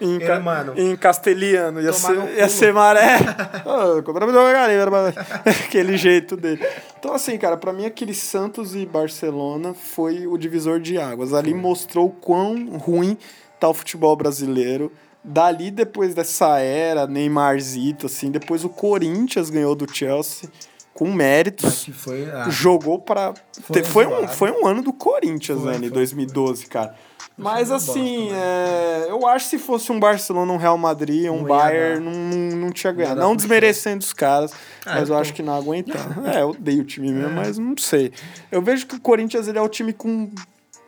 [0.00, 1.80] em, ca- mano, em castelhano.
[1.80, 3.16] Ia tomar ser, ia ser maré.
[4.90, 5.14] Mas-
[5.64, 6.64] Aquele jeito dele.
[6.98, 11.32] Então, assim, cara, pra mim aquele Santos e Barcelona foi o divisor de águas.
[11.32, 13.16] Ali mostrou o quão ruim
[13.60, 14.90] tá o futebol brasileiro.
[15.22, 20.48] Dali, depois dessa era, Neymarzito, assim, depois o Corinthians ganhou do Chelsea
[20.94, 22.28] com méritos Que foi.
[22.30, 25.90] ah, jogou para Foi foi, um, foi um ano do Corinthians Foi, né, em foi.
[25.90, 26.94] 2012 cara
[27.38, 31.44] mas assim é, eu acho que se fosse um Barcelona um Real Madrid um Não
[31.44, 33.20] Bayern não, não, não tinha ganhado.
[33.20, 34.52] não pro desmerecendo os caras
[34.84, 37.56] Ah, mas eu tô- acho que não aguentava é eu odeio o time mesmo mas
[37.58, 38.12] não sei.
[38.50, 40.30] Eu vejo que o Corinthians ele é o time com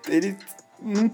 [0.08, 0.36] ele
[0.82, 1.10] não,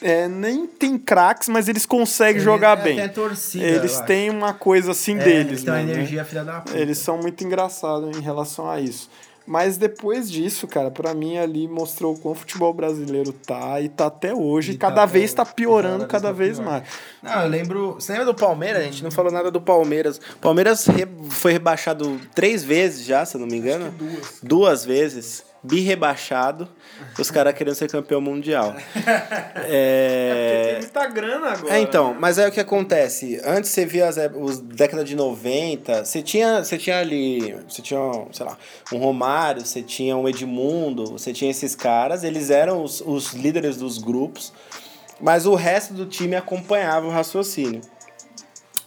[0.00, 3.08] é, nem tem craques mas eles conseguem ele- jogar é, bem.
[3.10, 5.92] torcida, eles têm uma coisa assim É, deles né, né?
[5.92, 6.76] energia filha da puta.
[6.76, 9.10] Eles são muito engraçados em relação a isso.
[9.52, 14.06] Mas depois disso, cara, pra mim ali mostrou como o futebol brasileiro tá e tá
[14.06, 14.70] até hoje.
[14.70, 16.84] E E tá cada até vez tá piorando, Cada cada vez tá mais.
[17.20, 17.94] Não, eu lembro.
[17.94, 18.80] Você lembra do Palmeiras?
[18.80, 20.20] A gente não falou nada do Palmeiras.
[20.40, 23.90] Palmeiras re- foi rebaixado três vezes já, se eu não me engano.
[23.90, 24.38] Duas.
[24.40, 25.49] Duas vezes.
[25.62, 26.68] Bi-rebaixado.
[27.18, 28.74] Os caras querendo ser campeão mundial.
[29.72, 30.76] É.
[30.80, 31.74] muita grana agora.
[31.74, 33.40] É, então, mas aí o que acontece?
[33.44, 37.82] Antes você via as ép- os década de 90, você tinha, você tinha ali, você
[37.82, 38.00] tinha,
[38.32, 38.56] sei lá,
[38.92, 43.76] um Romário, você tinha um Edmundo, você tinha esses caras, eles eram os, os líderes
[43.76, 44.52] dos grupos,
[45.20, 47.80] mas o resto do time acompanhava o raciocínio.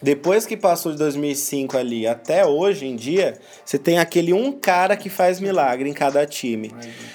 [0.04, 4.98] Depois que passou de 2005 ali até hoje em dia, você tem aquele um cara
[4.98, 6.74] que faz milagre em cada time.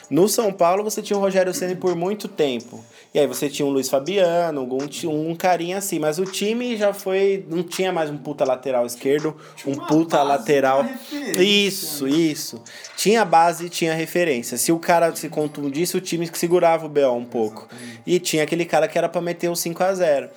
[0.09, 2.83] No São Paulo você tinha o Rogério Ceni por muito tempo.
[3.12, 6.94] E aí você tinha o Luiz Fabiano, um, um carinha assim, mas o time já
[6.94, 10.83] foi, não tinha mais um puta lateral esquerdo, um puta lateral.
[10.83, 12.62] referência, Isso, isso.
[12.96, 14.57] Tinha base e tinha referência.
[14.57, 17.68] Se o cara se contundisse, o time segurava o BO um pouco.
[18.07, 20.31] E tinha aquele cara que era pra meter o 5 a 0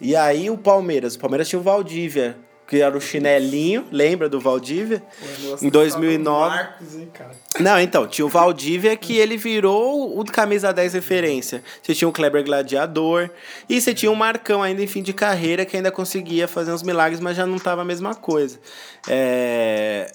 [0.00, 2.36] e aí o Palmeiras, o Palmeiras tinha o Valdívia,
[2.70, 5.02] que era o chinelinho, lembra do Valdívia?
[5.60, 6.56] Em 2009.
[6.56, 7.32] Marcos, hein, cara.
[7.58, 11.64] Não, então, tinha o Valdívia que ele virou o camisa 10 referência.
[11.82, 13.28] Você tinha o Kleber Gladiador
[13.68, 16.84] e você tinha o Marcão ainda em fim de carreira que ainda conseguia fazer uns
[16.84, 18.60] milagres, mas já não tava a mesma coisa.
[19.08, 20.12] É...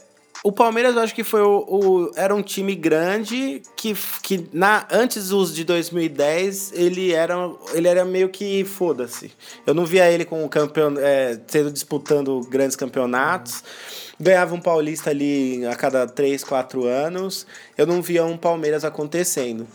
[0.48, 4.86] O Palmeiras eu acho que foi o, o- era um time grande que, que na
[4.92, 7.34] antes dos de 2010 ele era
[7.74, 9.32] ele era meio que foda-se.
[9.66, 13.64] Eu não via ele com campeão é, sendo disputando grandes campeonatos.
[14.20, 17.48] Ganhava um paulista ali a cada 3, 4 anos.
[17.76, 19.66] Eu não via um Palmeiras acontecendo.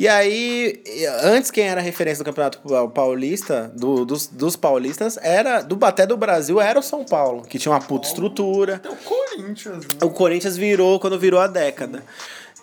[0.00, 0.82] E aí,
[1.24, 2.58] antes quem era referência do Campeonato
[2.88, 7.58] Paulista, do- dos, dos paulistas, era, do até do Brasil, era o São Paulo, que
[7.58, 8.80] tinha uma puta estrutura.
[8.82, 9.88] É o Corinthians, né?
[10.02, 12.02] O Corinthians virou quando virou a década.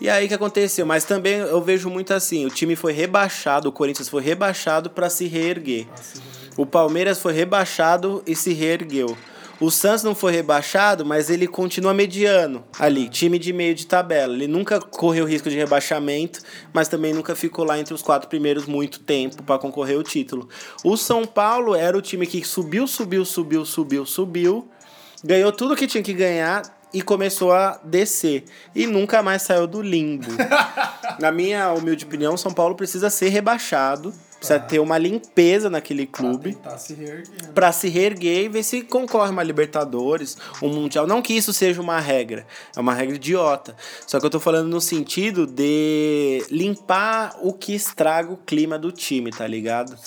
[0.01, 0.83] E aí o que aconteceu?
[0.83, 5.07] Mas também eu vejo muito assim, o time foi rebaixado, o Corinthians foi rebaixado para
[5.07, 5.85] se reerguer.
[6.57, 9.15] O Palmeiras foi rebaixado e se reergueu.
[9.59, 14.33] O Santos não foi rebaixado, mas ele continua mediano ali, time de meio de tabela.
[14.33, 16.41] Ele nunca correu risco de rebaixamento,
[16.71, 20.47] mas também nunca ficou lá entre os quatro primeiros muito tempo para concorrer ao título.
[20.83, 24.67] O São Paulo era o time que subiu, subiu, subiu, subiu, subiu,
[25.23, 26.61] ganhou tudo que tinha que ganhar
[26.93, 28.45] e começou a descer.
[28.75, 30.27] E nunca mais saiu do limbo.
[31.19, 34.13] Na minha humilde opinião, São Paulo precisa ser rebaixado.
[34.37, 37.53] Precisa ter uma limpeza naquele clube Tá se reerguendo.
[37.53, 41.07] para se reerguer e ver se concorre uma Libertadores, um Mundial.
[41.07, 42.45] Não que isso seja uma regra,
[42.75, 43.75] é uma regra idiota.
[44.05, 48.91] Só que eu tô falando no sentido de limpar o que estraga o clima do
[48.91, 49.97] time, tá ligado?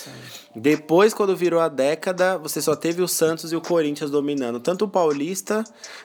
[0.54, 4.58] Depois, quando virou a década, você só teve o Santos e o Corinthians dominando.
[4.58, 5.62] Tanto o Paulista,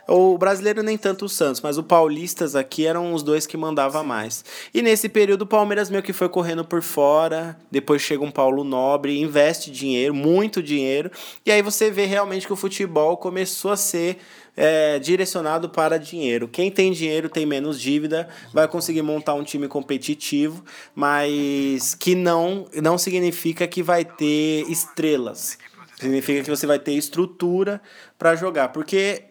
[0.08, 4.04] o brasileiro nem tanto o Santos, mas o Paulistas aqui eram os dois que mandava
[4.04, 4.46] mais.
[4.72, 8.64] E nesse período o Palmeiras meio que foi correndo por fora, depois chega um Paulo
[8.64, 11.10] Nobre, investe dinheiro, muito dinheiro,
[11.44, 14.20] e aí você vê realmente que o futebol começou a ser
[14.56, 16.48] é, direcionado para dinheiro.
[16.48, 20.64] Quem tem dinheiro tem menos dívida, vai conseguir montar um time competitivo,
[20.94, 25.58] mas que não, não significa que vai ter estrelas.
[26.00, 27.82] Significa que você vai ter estrutura
[28.18, 28.70] para jogar.
[28.70, 29.24] Porque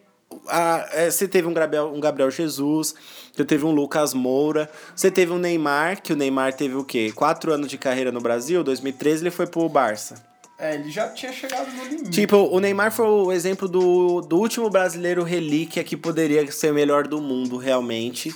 [0.49, 2.95] a, é, você teve um Gabriel, um Gabriel Jesus,
[3.33, 7.13] você teve um Lucas Moura, você teve um Neymar, que o Neymar teve o quê?
[7.15, 10.34] Quatro anos de carreira no Brasil, 2013 ele foi pro Barça.
[10.57, 12.11] É, ele já tinha chegado no limite.
[12.11, 16.75] Tipo, o Neymar foi o exemplo do, do último brasileiro relíquia que poderia ser o
[16.75, 18.35] melhor do mundo, realmente.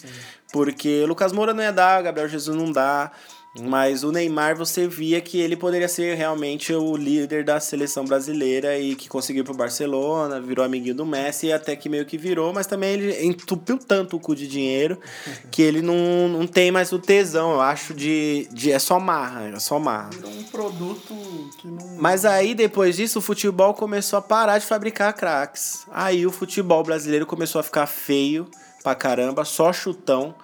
[0.53, 3.13] Porque o Lucas Moura não ia dar, o Gabriel Jesus não dá.
[3.63, 8.79] Mas o Neymar, você via que ele poderia ser realmente o líder da seleção brasileira
[8.79, 12.67] e que conseguiu pro Barcelona, virou amiguinho do Messi, até que meio que virou, mas
[12.67, 14.99] também ele entupiu tanto o cu de dinheiro
[15.51, 18.73] que ele não, não tem mais o tesão, eu acho, de, de.
[18.73, 20.11] É só marra, é só marra.
[20.11, 21.15] Virou um produto
[21.59, 21.97] que não.
[21.99, 25.87] Mas aí, depois disso, o futebol começou a parar de fabricar craques.
[25.91, 28.47] Aí o futebol brasileiro começou a ficar feio
[28.83, 30.35] pra caramba, só chutão.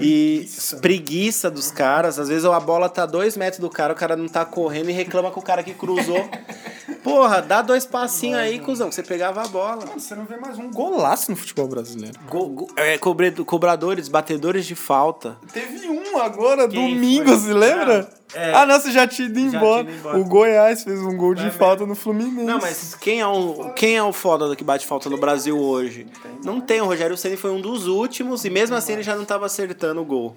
[0.00, 0.48] E
[0.80, 2.18] preguiça dos caras.
[2.18, 4.92] Às vezes a bola tá dois metros do cara, o cara não tá correndo e
[4.92, 6.28] reclama com o cara que cruzou.
[7.02, 9.86] Porra, dá dois passinhos aí, cuzão, que você pegava a bola.
[9.86, 12.18] Mano, você não vê mais um golaço no futebol brasileiro.
[12.28, 15.38] Go- go- é, cobre- cobradores, batedores de falta.
[15.52, 17.36] Teve um agora, Quem domingo, foi?
[17.38, 18.08] você lembra?
[18.34, 18.54] É.
[18.54, 19.90] Ah, não, você já tinha ido embora.
[19.90, 20.18] embora.
[20.18, 22.44] O Goiás fez um gol de falta no Fluminense.
[22.44, 26.06] Não, mas quem é o, quem é o foda que bate falta no Brasil hoje?
[26.44, 26.80] Não tem.
[26.80, 30.00] O Rogério Ceni foi um dos últimos e mesmo assim ele já não tava acertando
[30.00, 30.36] o gol.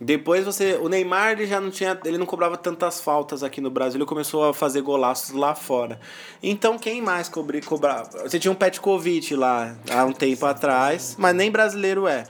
[0.00, 0.76] Depois você.
[0.82, 1.98] O Neymar ele já não tinha.
[2.04, 6.00] Ele não cobrava tantas faltas aqui no Brasil, ele começou a fazer golaços lá fora.
[6.42, 8.10] Então quem mais cobri, cobrava?
[8.24, 12.24] Você tinha um Petkovic lá há um tempo atrás, mas nem brasileiro é.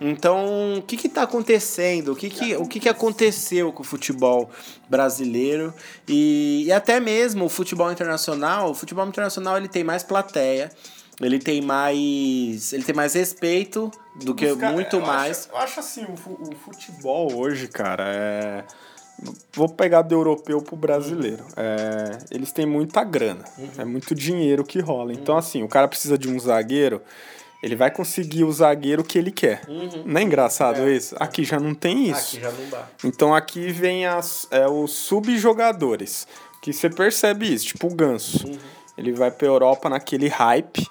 [0.00, 2.12] Então, o que que tá acontecendo?
[2.12, 4.48] O que que, o que que aconteceu com o futebol
[4.88, 5.74] brasileiro?
[6.06, 10.70] E, e até mesmo o futebol internacional, o futebol internacional ele tem mais plateia,
[11.20, 13.90] ele tem mais, ele tem mais respeito
[14.24, 15.38] do que cara- muito eu mais.
[15.38, 18.64] Acho, eu acho assim, o, fu- o futebol hoje, cara, é.
[19.52, 21.44] Vou pegar do europeu pro brasileiro.
[21.56, 23.44] É, eles têm muita grana.
[23.76, 25.12] É muito dinheiro que rola.
[25.12, 27.02] Então, assim, o cara precisa de um zagueiro.
[27.62, 29.62] Ele vai conseguir o zagueiro que ele quer.
[30.04, 31.16] Não é engraçado isso?
[31.18, 32.38] Aqui já não tem isso.
[32.38, 32.86] já não dá.
[33.04, 36.26] Então aqui vem as, é, os subjogadores.
[36.62, 38.48] Que você percebe isso, tipo o Ganso.
[38.96, 40.86] Ele vai pra Europa naquele hype,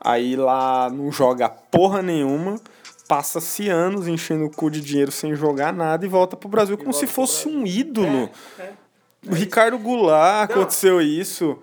[0.00, 2.60] aí lá não joga porra nenhuma,
[3.06, 6.92] passa-se anos enchendo o cu de dinheiro sem jogar nada e volta pro Brasil como
[6.92, 8.28] se fosse um ídolo.
[9.28, 10.56] O Ricardo Goulart Não.
[10.56, 11.56] aconteceu isso.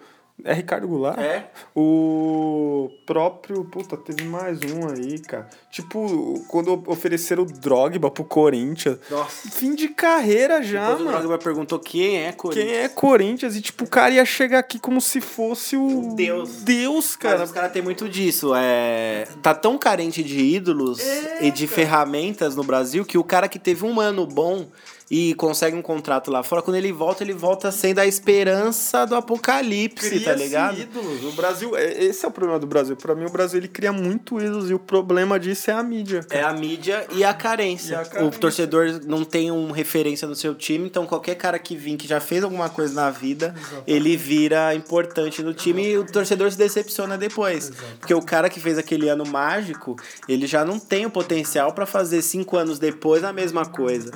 [0.44, 1.20] É Ricardo Goulart?
[1.20, 1.46] É.
[1.76, 3.66] O próprio.
[3.66, 5.50] Puta, teve mais um aí, cara.
[5.72, 8.98] Tipo, quando ofereceram o Drogba pro Corinthians.
[9.10, 9.50] Nossa.
[9.52, 11.18] Fim de carreira já, Depois o mano.
[11.20, 12.68] Drogba perguntou quem é Corinthians.
[12.68, 13.56] Quem é Corinthians?
[13.56, 16.14] E, tipo, o cara ia chegar aqui como se fosse o.
[16.16, 16.64] Deus.
[16.64, 17.46] Deus, Cara, cara.
[17.46, 18.54] os caras têm muito disso.
[18.56, 19.28] É...
[19.42, 21.00] Tá tão carente de ídolos
[21.42, 24.68] e de ferramentas no Brasil que o cara que teve um ano bom
[25.12, 29.16] e consegue um contrato lá fora, quando ele volta, ele volta sendo a esperança do
[29.16, 30.80] apocalipse, tá ligado?
[30.80, 31.24] ídolos.
[31.26, 32.96] O Brasil, é- esse é o problema do Brasil.
[32.96, 36.26] Pra mim, o Brasil ele cria muito ídolos e o problema disso é a mídia.
[36.30, 37.94] É a mídia e a carência.
[37.94, 38.40] E a O carência.
[38.40, 42.20] torcedor não tem um referência no seu time, então qualquer cara que vir que já
[42.20, 43.56] fez alguma coisa na vida,
[43.88, 47.72] ele vira importante no time e o torcedor se decepciona depois.
[48.00, 49.96] Porque o cara que fez aquele ano mágico,
[50.28, 54.12] ele já não tem o potencial pra fazer cinco anos depois a mesma coisa.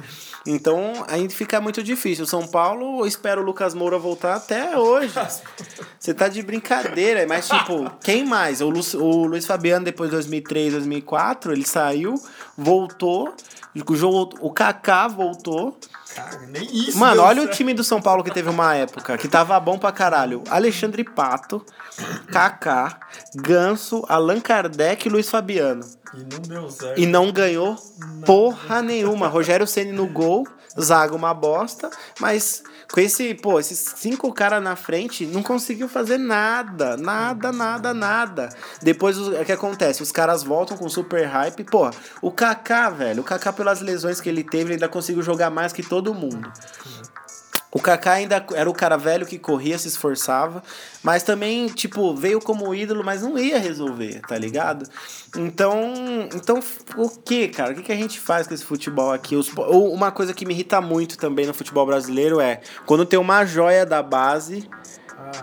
[0.45, 2.25] Então aí fica muito difícil.
[2.25, 5.13] São Paulo espera o Lucas Moura voltar até hoje.
[5.99, 8.61] Você tá de brincadeira, mas tipo, quem mais?
[8.61, 12.15] O, Lu, o Luiz Fabiano, depois de 2003, 2004, ele saiu,
[12.57, 13.33] voltou.
[14.39, 15.77] O Kaká voltou.
[16.15, 16.97] Cara, nem isso.
[16.97, 19.91] Mano, olha o time do São Paulo que teve uma época que tava bom pra
[19.91, 20.43] caralho.
[20.49, 21.65] Alexandre Pato,
[22.31, 22.99] Kaká,
[23.35, 25.85] Ganso, Allan Kardec e Luiz Fabiano.
[26.13, 26.99] E não deu certo.
[26.99, 27.75] E não ganhou
[28.25, 29.27] porra nenhuma.
[29.27, 30.47] Rogério Ceni no gol,
[30.79, 36.17] Zaga uma bosta, mas com esse, pô, esses cinco caras na frente, não conseguiu fazer
[36.17, 38.49] nada, nada, nada, nada.
[38.81, 40.03] Depois o o que acontece?
[40.03, 41.89] Os caras voltam com super hype, pô,
[42.21, 45.73] o Kaká, velho, o Kaká pelas lesões que ele teve, ele ainda conseguiu jogar mais
[45.73, 46.51] que todo mundo.
[47.71, 50.61] O Kaká ainda era o cara velho que corria, se esforçava,
[51.01, 54.87] mas também, tipo, veio como ídolo, mas não ia resolver, tá ligado?
[55.35, 55.93] Então,
[56.35, 56.59] então
[56.95, 57.71] o que, cara?
[57.71, 59.35] O que, que a gente faz com esse futebol aqui?
[59.35, 63.43] Os, uma coisa que me irrita muito também no futebol brasileiro é quando tem uma
[63.43, 64.69] joia da base,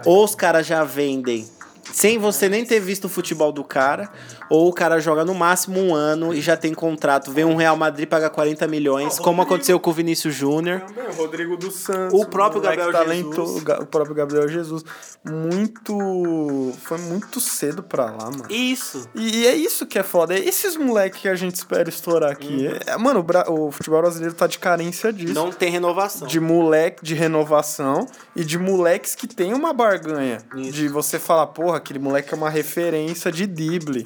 [0.04, 1.48] ou os caras já vendem
[1.92, 4.08] sem você nem ter visto o futebol do cara,
[4.50, 7.30] ou o cara joga no máximo um ano e já tem contrato.
[7.30, 10.82] Vem um Real Madrid paga 40 milhões, como aconteceu com o Vinícius Júnior.
[11.16, 12.18] Rodrigo dos Santos.
[12.20, 13.80] O próprio Gabriel talentoso, Jesus.
[13.80, 14.84] o próprio Gabriel Jesus.
[15.24, 16.72] Muito.
[16.82, 18.44] Foi muito cedo pra lá, mano.
[18.50, 19.08] Isso.
[19.14, 20.34] E, e é isso que é foda.
[20.34, 22.66] É esses moleques que a gente espera estourar aqui.
[22.86, 25.34] É- mano, o, Bra- o futebol brasileiro tá de carência disso.
[25.34, 26.26] Não tem renovação.
[26.26, 30.38] De moleque de renovação e de moleques que tem uma barganha.
[30.56, 30.72] Isso.
[30.72, 34.02] De você falar, porra, aquele moleque é uma referência de drible.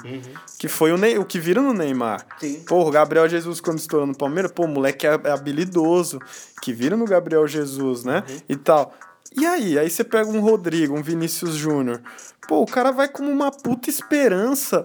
[0.58, 2.26] Que foi o, Ney, o que viram no Neymar.
[2.38, 2.60] Sim.
[2.66, 6.18] Porra, o Gabriel Jesus, quando estourou no Palmeiras, pô, o moleque é, é habilidoso.
[6.62, 8.24] Que viram no Gabriel Jesus, né?
[8.48, 8.94] E tal.
[9.36, 9.78] E aí?
[9.78, 12.00] Aí você pega um Rodrigo, um Vinícius Júnior.
[12.46, 14.84] Pô, o cara vai como uma puta esperança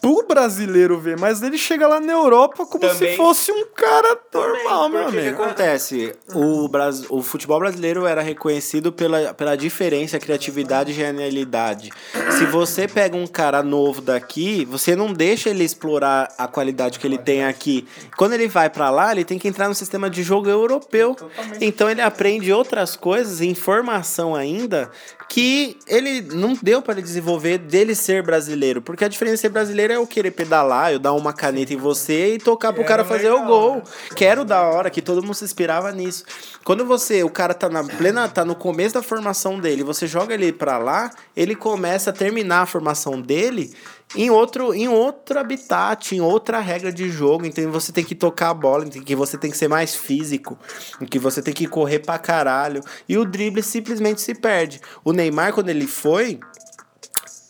[0.00, 4.18] pro brasileiro ver, mas ele chega lá na Europa como Também- se fosse um cara
[4.32, 5.42] normal, meu Porque o que amigo.
[5.42, 6.14] acontece?
[6.34, 7.04] O, Bras...
[7.08, 11.90] o futebol brasileiro era reconhecido pela, pela diferença, criatividade e genialidade.
[12.38, 17.06] Se você pega um cara novo daqui, você não deixa ele explorar a qualidade que
[17.06, 17.86] ele tem aqui.
[18.16, 21.16] Quando ele vai pra lá, ele tem que entrar no sistema de jogo europeu.
[21.60, 24.90] Então ele aprende outras coisas, informação ainda,
[25.28, 28.80] que ele não deu para ele desenvolver dele ser brasileiro.
[28.80, 31.76] Porque a diferença de ser brasileiro é eu querer pedalar, eu dar uma caneta em
[31.76, 33.82] você e tocar pro cara fazer o gol.
[34.14, 36.24] Quero da hora, que todo mundo se inspirava nisso.
[36.64, 40.34] Quando você, o cara tá na plena, tá no começo da formação dele, você joga
[40.34, 43.74] ele pra lá, ele começa a terminar a formação dele
[44.16, 47.46] em outro, em outro habitat, em outra regra de jogo.
[47.46, 50.58] Então você tem que tocar a bola, em que você tem que ser mais físico,
[51.00, 52.82] em que você tem que correr pra caralho.
[53.08, 54.80] E o drible simplesmente se perde.
[55.04, 56.38] O Neymar, quando ele foi,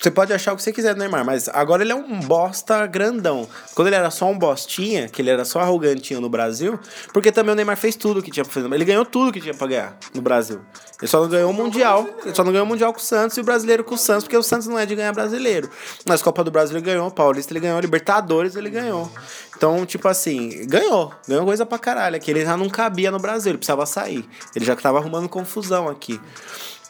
[0.04, 2.86] você pode achar o que você quiser do Neymar, mas agora ele é um bosta
[2.86, 3.48] grandão.
[3.74, 6.78] Quando ele era só um bostinha, que ele era só arrogantinho no Brasil,
[7.10, 8.70] porque também o Neymar fez tudo que tinha pra fazer.
[8.70, 10.60] Ele ganhou tudo que tinha pra ganhar no Brasil.
[11.04, 12.08] Ele só não ganhou o Mundial.
[12.24, 14.24] Ele só não ganhou o Mundial com o Santos e o brasileiro com o Santos,
[14.24, 15.68] porque o Santos não é de ganhar brasileiro.
[16.08, 19.12] Mas Copa do Brasil ele ganhou, Paulista ele ganhou, Libertadores ele ganhou.
[19.54, 21.12] Então, tipo assim, ganhou.
[21.28, 22.18] Ganhou coisa pra caralho.
[22.18, 24.26] Que ele já não cabia no Brasil, ele precisava sair.
[24.56, 26.18] Ele já tava arrumando confusão aqui.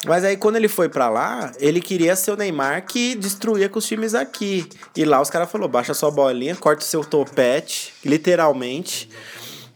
[0.06, 3.80] Mas aí quando ele foi pra lá, ele queria ser o Neymar que destruía com
[3.80, 4.68] os times aqui.
[4.94, 9.10] E lá os caras falaram, baixa sua bolinha, corta o seu topete, literalmente,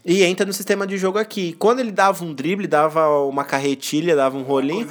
[0.09, 1.55] e entra no sistema de jogo aqui.
[1.59, 4.87] Quando ele dava um drible, dava uma carretilha, dava um rolinho,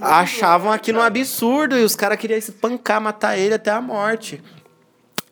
[0.00, 4.40] achavam aquilo um absurdo e os caras queriam espancar, matar ele até a morte.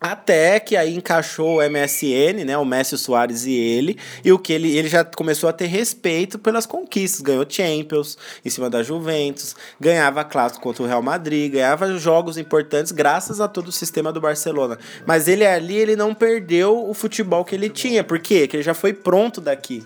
[0.01, 2.57] Até que aí encaixou o MSN, né?
[2.57, 3.97] O Messi, o Soares e ele.
[4.23, 7.19] E o que ele, ele já começou a ter respeito pelas conquistas.
[7.19, 12.93] Ganhou Champions em cima da Juventus, ganhava clássico contra o Real Madrid, ganhava jogos importantes
[12.93, 14.77] graças a todo o sistema do Barcelona.
[15.05, 18.01] Mas ele ali, ele não perdeu o futebol que ele tinha.
[18.01, 18.41] Por quê?
[18.41, 19.83] Porque ele já foi pronto daqui.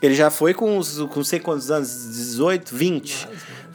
[0.00, 3.28] Ele já foi com os com sei quantos anos, 18, 20.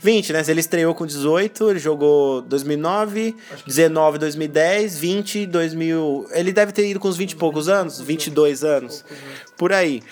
[0.04, 0.44] 20, né?
[0.48, 3.36] Ele estreou com 18, ele jogou 2009,
[3.66, 6.28] 19, 2010, 20, 2000.
[6.32, 9.06] Ele deve ter ido com uns 20 e poucos anos, 22 anos.
[9.56, 10.04] Por aí.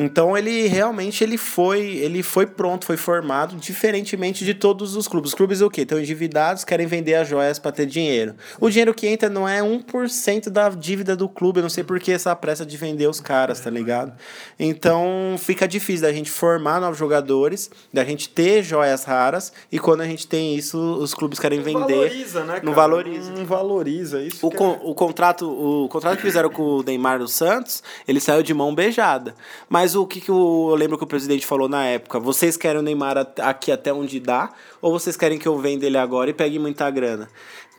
[0.00, 5.30] Então ele realmente ele foi, ele foi pronto, foi formado, diferentemente de todos os clubes.
[5.30, 5.80] Os clubes o quê?
[5.80, 8.34] Estão endividados, querem vender as joias para ter dinheiro.
[8.60, 11.98] O dinheiro que entra não é 1% da dívida do clube, eu não sei por
[11.98, 14.12] que essa pressa de vender os caras, tá ligado?
[14.58, 20.02] Então fica difícil da gente formar novos jogadores, da gente ter joias raras, e quando
[20.02, 21.94] a gente tem isso, os clubes querem vender.
[21.94, 23.30] Valoriza, né, Não valoriza.
[23.32, 24.46] Não valoriza isso.
[24.46, 28.20] O, é- con- o, contrato, o contrato que fizeram com o Neymar do Santos, ele
[28.20, 29.34] saiu de mão beijada.
[29.68, 32.18] Mas o que, que eu lembro que o presidente falou na época?
[32.18, 34.50] Vocês querem o Neymar aqui até onde dá?
[34.80, 37.28] Ou vocês querem que eu venda ele agora e pegue muita grana?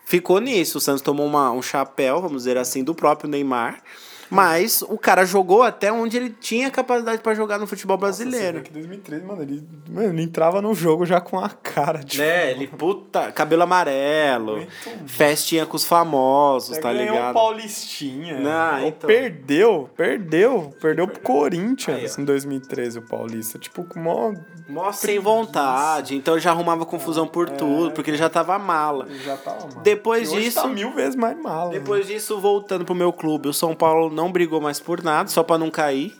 [0.05, 0.79] Ficou nisso.
[0.79, 3.81] O Santos tomou uma, um chapéu, vamos dizer assim, do próprio Neymar.
[4.29, 8.61] Mas o cara jogou até onde ele tinha capacidade pra jogar no futebol brasileiro.
[8.61, 12.17] Que 2013, mano, ele, mano, ele entrava no jogo já com a cara de.
[12.19, 14.65] Né, ele puta, cabelo amarelo,
[15.05, 17.31] festinha com os famosos, tá ganhou ligado?
[17.31, 18.39] um Paulistinha.
[18.39, 19.07] Não, então.
[19.07, 20.73] Perdeu, perdeu.
[20.81, 23.57] Perdeu pro Corinthians em 2013 o Paulista.
[23.57, 24.33] Tipo, com mó.
[24.67, 29.07] Mó sem vontade, então ele já arrumava confusão por tudo, porque ele já tava mala.
[29.25, 29.81] Já tava mal.
[29.81, 31.69] Depois E hoje disso- Tá mil vezes mais mal.
[31.69, 35.41] Depois disso, voltando pro meu clube, o São Paulo não brigou mais por nada, só
[35.41, 36.13] pra não cair.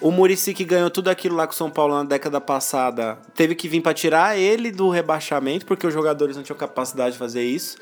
[0.00, 3.56] O Murici que ganhou tudo aquilo lá com o São Paulo na década passada, teve
[3.56, 7.42] que vir pra tirar ele do rebaixamento, porque os jogadores não tinham capacidade de fazer
[7.42, 7.76] isso.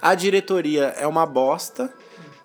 [0.00, 1.92] A diretoria é uma bosta.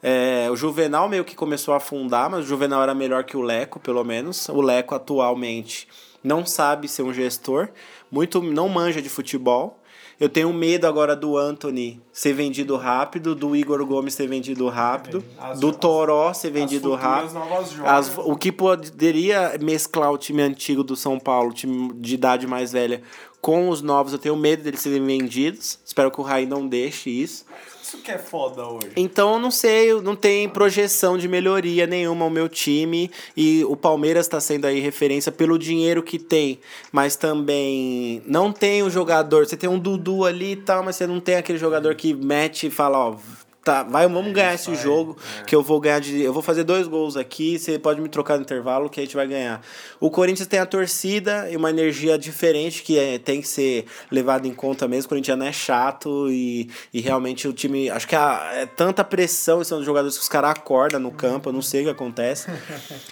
[0.03, 3.41] É, o Juvenal meio que começou a afundar, mas o Juvenal era melhor que o
[3.41, 4.49] Leco, pelo menos.
[4.49, 5.87] O Leco atualmente
[6.21, 7.69] não sabe ser um gestor,
[8.11, 9.79] muito não manja de futebol.
[10.23, 15.21] Eu tenho medo agora do Anthony ser vendido rápido, do Igor Gomes ser vendido rápido,
[15.37, 17.85] As- do Toró ser vendido futuras rápido.
[17.85, 22.71] As- o que poderia mesclar o time antigo do São Paulo, time de idade mais
[22.71, 23.01] velha,
[23.41, 25.77] com os novos, eu tenho medo deles serem vendidos.
[25.85, 27.45] Espero que o Raí não deixe isso.
[27.93, 28.89] Isso que é foda hoje.
[28.95, 33.11] Então, eu não sei, não tem projeção de melhoria nenhuma o meu time.
[33.37, 36.59] E o Palmeiras está sendo aí referência pelo dinheiro que tem.
[36.91, 39.45] Mas também não tem o jogador.
[39.45, 42.65] Você tem um Dudu ali e tal, mas você não tem aquele jogador que mete
[42.65, 43.15] e fala, ó.
[43.63, 46.21] Tá, vai, vamos ganhar esse jogo, que eu vou ganhar de.
[46.21, 49.15] Eu vou fazer dois gols aqui, você pode me trocar no intervalo que a gente
[49.15, 49.61] vai ganhar.
[50.01, 54.45] O Corinthians tem a torcida e uma energia diferente que é, tem que ser levada
[54.47, 55.05] em conta mesmo.
[55.05, 57.89] O Corinthians é chato e, e realmente o time.
[57.89, 61.11] Acho que a- é tanta pressão em cima dos jogadores que os caras acordam no
[61.11, 62.47] campo, eu não sei o que acontece.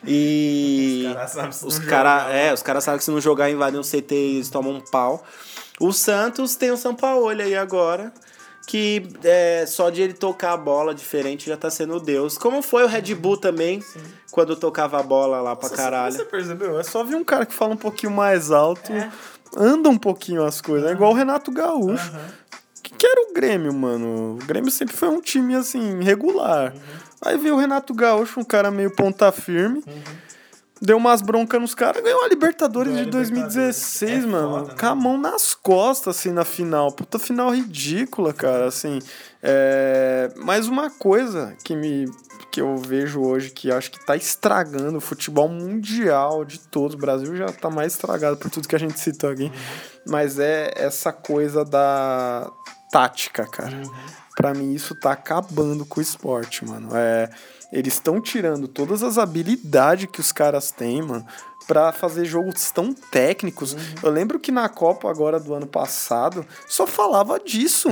[0.05, 1.05] E.
[1.63, 4.13] Os caras não cara, é, os caras sabem que se não jogar invadem um CT
[4.15, 5.23] eles tomam um pau.
[5.79, 8.11] O Santos tem o São Paulo aí agora.
[8.71, 12.37] Que é, só de ele tocar a bola diferente já tá sendo Deus.
[12.37, 13.83] Como foi o Red Bull também,
[14.31, 16.13] quando tocava a bola lá pra caralho.
[16.13, 16.79] Você percebeu?
[16.79, 18.93] É só ver um cara que fala um pouquinho mais alto,
[19.57, 20.89] anda um pouquinho as coisas.
[20.89, 22.13] É igual o Renato Gaúcho.
[22.81, 24.37] Que, que era o Grêmio, mano?
[24.41, 26.73] O Grêmio sempre foi um time, assim, regular.
[27.21, 29.83] Aí veio o Renato Gaúcho, um cara meio ponta firme.
[30.81, 33.53] Deu umas broncas nos caras, ganhou a Libertadores Ganhou de a Libertadores.
[33.55, 34.49] 2016, É mano.
[34.49, 34.75] foda, né?
[34.79, 36.91] Com a mão nas costas, assim, na final.
[36.91, 38.99] Puta final ridícula, cara, assim.
[39.43, 40.31] É...
[40.37, 42.05] Mas uma coisa que me
[42.51, 46.95] que eu vejo hoje que acho que tá estragando o futebol mundial de todos.
[46.95, 49.49] O Brasil já tá mais estragado por tudo que a gente citou aqui.
[50.05, 52.51] Mas é essa coisa da
[52.91, 53.81] tática, cara.
[54.35, 56.89] Pra mim, isso tá acabando com o esporte, mano.
[56.93, 57.29] É,
[57.71, 61.25] eles estão tirando todas as habilidades que os caras têm, mano,
[61.67, 63.77] pra fazer jogos tão técnicos.
[64.03, 67.89] Eu lembro que na Copa agora do ano passado só falava disso.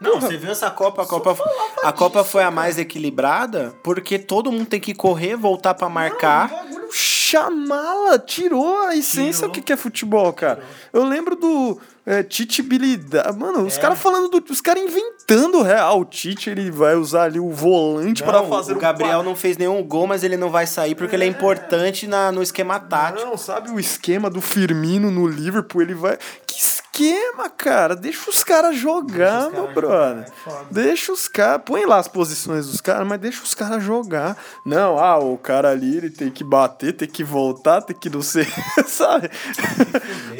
[0.00, 1.02] Não, você viu essa Copa?
[1.02, 1.36] A Copa,
[1.82, 6.50] a Copa foi a mais equilibrada porque todo mundo tem que correr, voltar pra marcar.
[7.32, 10.62] Chamala, tirou a essência do que é futebol, cara.
[10.92, 13.38] Eu lembro do é, Tite habilidade.
[13.38, 14.52] Mano, os caras falando do.
[14.52, 16.00] Os caras inventando o real.
[16.00, 19.34] O Tite ele vai usar ali o volante para fazer o um Gabriel pa- não
[19.34, 22.78] fez nenhum gol, mas ele não vai sair porque ele é importante na, no esquema
[22.78, 23.30] tático.
[23.30, 25.80] Não, sabe o esquema do Firmino no Liverpool?
[25.80, 26.18] Ele vai.
[26.46, 27.96] Que esquema, cara?
[27.96, 30.26] Deixa os caras jogar, meu brother.
[30.70, 31.62] Deixa os caras.
[31.64, 34.36] Põe lá as posições dos caras, mas deixa os caras jogar.
[34.64, 38.20] Não, ah, o cara ali ele tem que bater, tem que voltar, tem que não
[38.20, 38.46] ser.
[38.86, 39.30] sabe?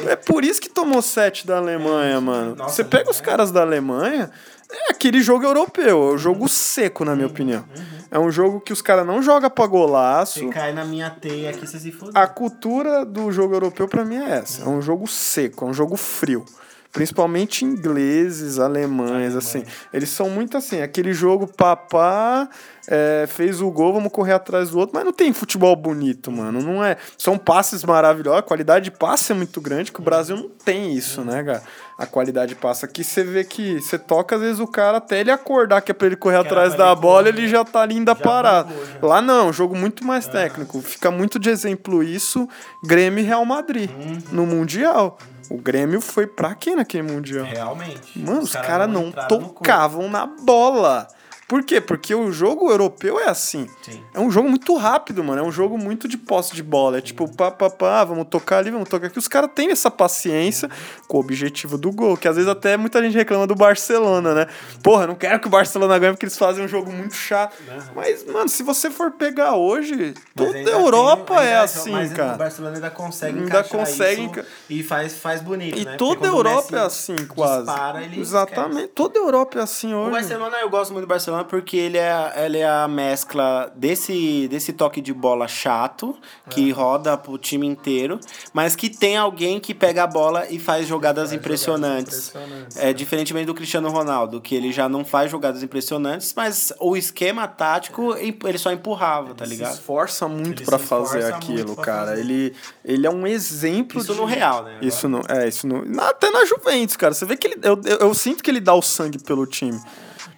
[0.06, 2.54] é por isso que tomou sete da Alemanha, mano.
[2.54, 4.30] Nossa, Você pega os caras da Alemanha.
[4.72, 7.64] É aquele jogo europeu, é um jogo seco, na minha opinião.
[8.10, 10.40] É um jogo que os caras não jogam pra golaço.
[10.40, 12.12] Você cai na minha teia aqui, você se fudeu.
[12.14, 14.62] A cultura do jogo europeu pra mim é essa.
[14.62, 16.44] É um jogo seco, é um jogo frio.
[16.92, 19.64] Principalmente ingleses, alemães, assim.
[19.90, 22.46] Eles são muito assim, aquele jogo papá,
[22.86, 26.60] é, fez o gol, vamos correr atrás do outro, mas não tem futebol bonito, mano.
[26.60, 26.98] Não é.
[27.16, 30.92] São passes maravilhosos, a qualidade de passe é muito grande, que o Brasil não tem
[30.92, 31.62] isso, né, cara?
[31.96, 35.20] A qualidade de passe aqui, você vê que você toca, às vezes o cara, até
[35.20, 37.94] ele acordar que é pra ele correr atrás da bola, correr, ele já tá ali
[37.94, 38.74] ainda parado.
[39.00, 40.82] Lá não, jogo muito mais técnico.
[40.82, 42.46] Fica muito de exemplo isso,
[42.84, 43.88] Grêmio e Real Madrid
[44.30, 45.16] no Mundial.
[45.50, 47.44] O Grêmio foi pra quem naquele Mundial?
[47.44, 48.18] Realmente.
[48.18, 49.54] Mano, os caras caras não entraram no corpo.
[49.62, 51.08] tocavam na bola.
[51.52, 51.82] Por quê?
[51.82, 53.68] Porque o jogo europeu é assim.
[53.82, 54.02] Sim.
[54.14, 55.42] É um jogo muito rápido, mano.
[55.42, 56.96] É um jogo muito de posse de bola.
[56.96, 59.18] É tipo, pá, pá, pá, vamos tocar ali, vamos tocar aqui.
[59.18, 60.70] Os caras têm essa paciência
[61.06, 62.16] com o objetivo do gol.
[62.16, 64.46] Que às vezes até muita gente reclama do Barcelona, né?
[64.82, 67.54] Porra, não quero que o Barcelona ganhe porque eles fazem um jogo muito chato.
[67.94, 72.32] Mas, mano, se você for pegar hoje, toda a Europa é assim, mas O cara.
[72.38, 75.96] Barcelona ainda consegue Ainda consegue enca- e faz, faz bonito, E né?
[75.98, 77.66] toda a o Europa é assim, quase.
[77.66, 78.88] dispara, Exatamente.
[78.88, 80.12] Toda a Europa é assim O hoje.
[80.12, 84.72] Barcelona, eu gosto muito do Barcelona porque ele é, ele é a mescla desse, desse
[84.72, 86.16] toque de bola chato,
[86.50, 88.18] que roda pro time inteiro,
[88.52, 92.28] mas que tem alguém que pega a bola e faz jogadas impressionantes.
[92.28, 96.96] impressionantes, É diferentemente do Cristiano Ronaldo, que ele já não faz jogadas impressionantes, mas o
[96.96, 99.74] esquema tático ele só empurrava, tá se ligado?
[99.74, 102.06] esforça muito Ele pra se fazer esforça aquilo, muito pra cara.
[102.10, 102.20] fazer.
[102.20, 104.18] Ele, ele é um exemplo Isso de...
[104.20, 104.78] no real, né?
[104.82, 105.82] Isso não, é, isso não.
[106.02, 107.14] Até na Juventus, cara.
[107.14, 107.56] Você vê que ele.
[107.62, 109.80] Eu, eu, eu sinto que ele dá o sangue pelo time.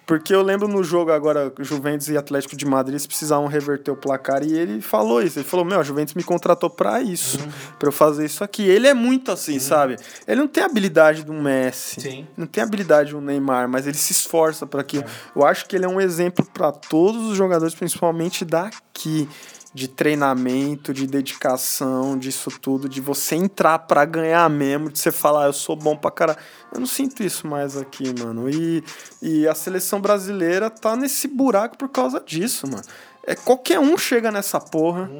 [0.05, 3.95] Porque eu lembro no jogo agora, Juventus e Atlético de Madrid, eles precisavam reverter o
[3.95, 5.39] placar e ele falou isso.
[5.39, 7.39] Ele falou: Meu, a Juventus me contratou pra isso,
[7.79, 8.63] pra eu fazer isso aqui.
[8.63, 9.97] Ele é muito assim, sabe?
[10.27, 12.27] Ele não tem a habilidade do Messi, Sim.
[12.37, 15.05] não tem a habilidade do Neymar, mas ele se esforça pra aquilo.
[15.35, 19.27] Eu acho que ele é um exemplo pra todos os jogadores, principalmente daqui
[19.75, 25.43] de treinamento, de dedicação, disso tudo, de você entrar pra ganhar mesmo, de você falar,
[25.43, 26.39] "Ah, eu sou bom pra caralho.
[26.73, 28.49] Eu não sinto isso mais aqui, mano.
[28.49, 28.81] E,
[29.21, 32.83] e a seleção brasileira tá nesse buraco por causa disso, mano.
[33.27, 35.11] É, qualquer um chega nessa porra,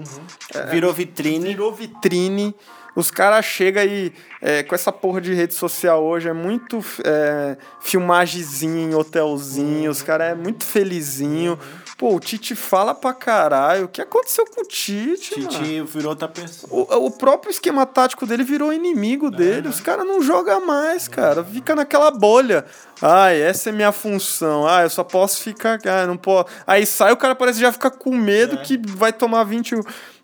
[0.72, 1.50] Virou vitrine.
[1.50, 2.56] virou vitrine.
[2.96, 7.58] Os caras chegam aí é, com essa porra de rede social hoje, é muito é,
[7.82, 11.60] filmagemzinho hotelzinho, os caras é muito felizinho.
[11.98, 13.86] Pô, o Tite fala pra caralho.
[13.86, 15.50] O que aconteceu com o Tite, mano?
[15.50, 16.88] Titi virou outra pessoa.
[16.94, 19.70] O, o próprio esquema tático dele virou inimigo dele.
[19.70, 21.42] Os caras não jogam mais, cara.
[21.42, 22.66] Fica naquela bolha.
[23.02, 24.68] Ai, essa é minha função.
[24.68, 25.80] Ah, eu só posso ficar.
[25.86, 26.50] Ah, não posso.
[26.68, 29.76] Aí sai, o cara parece já ficar com medo que vai tomar 20.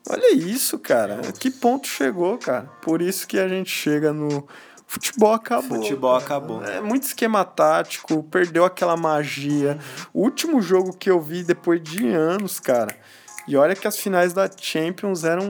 [0.10, 1.22] Olha isso, cara.
[1.40, 2.70] Que ponto chegou, cara.
[2.82, 4.46] Por isso que a gente chega no.
[4.92, 5.78] Futebol acabou.
[5.78, 6.66] Futebol acabou.
[6.66, 9.80] É muito esquema tático, perdeu aquela magia.
[10.14, 12.94] O último jogo que eu vi depois de anos, cara.
[13.48, 15.50] E olha que as finais da Champions eram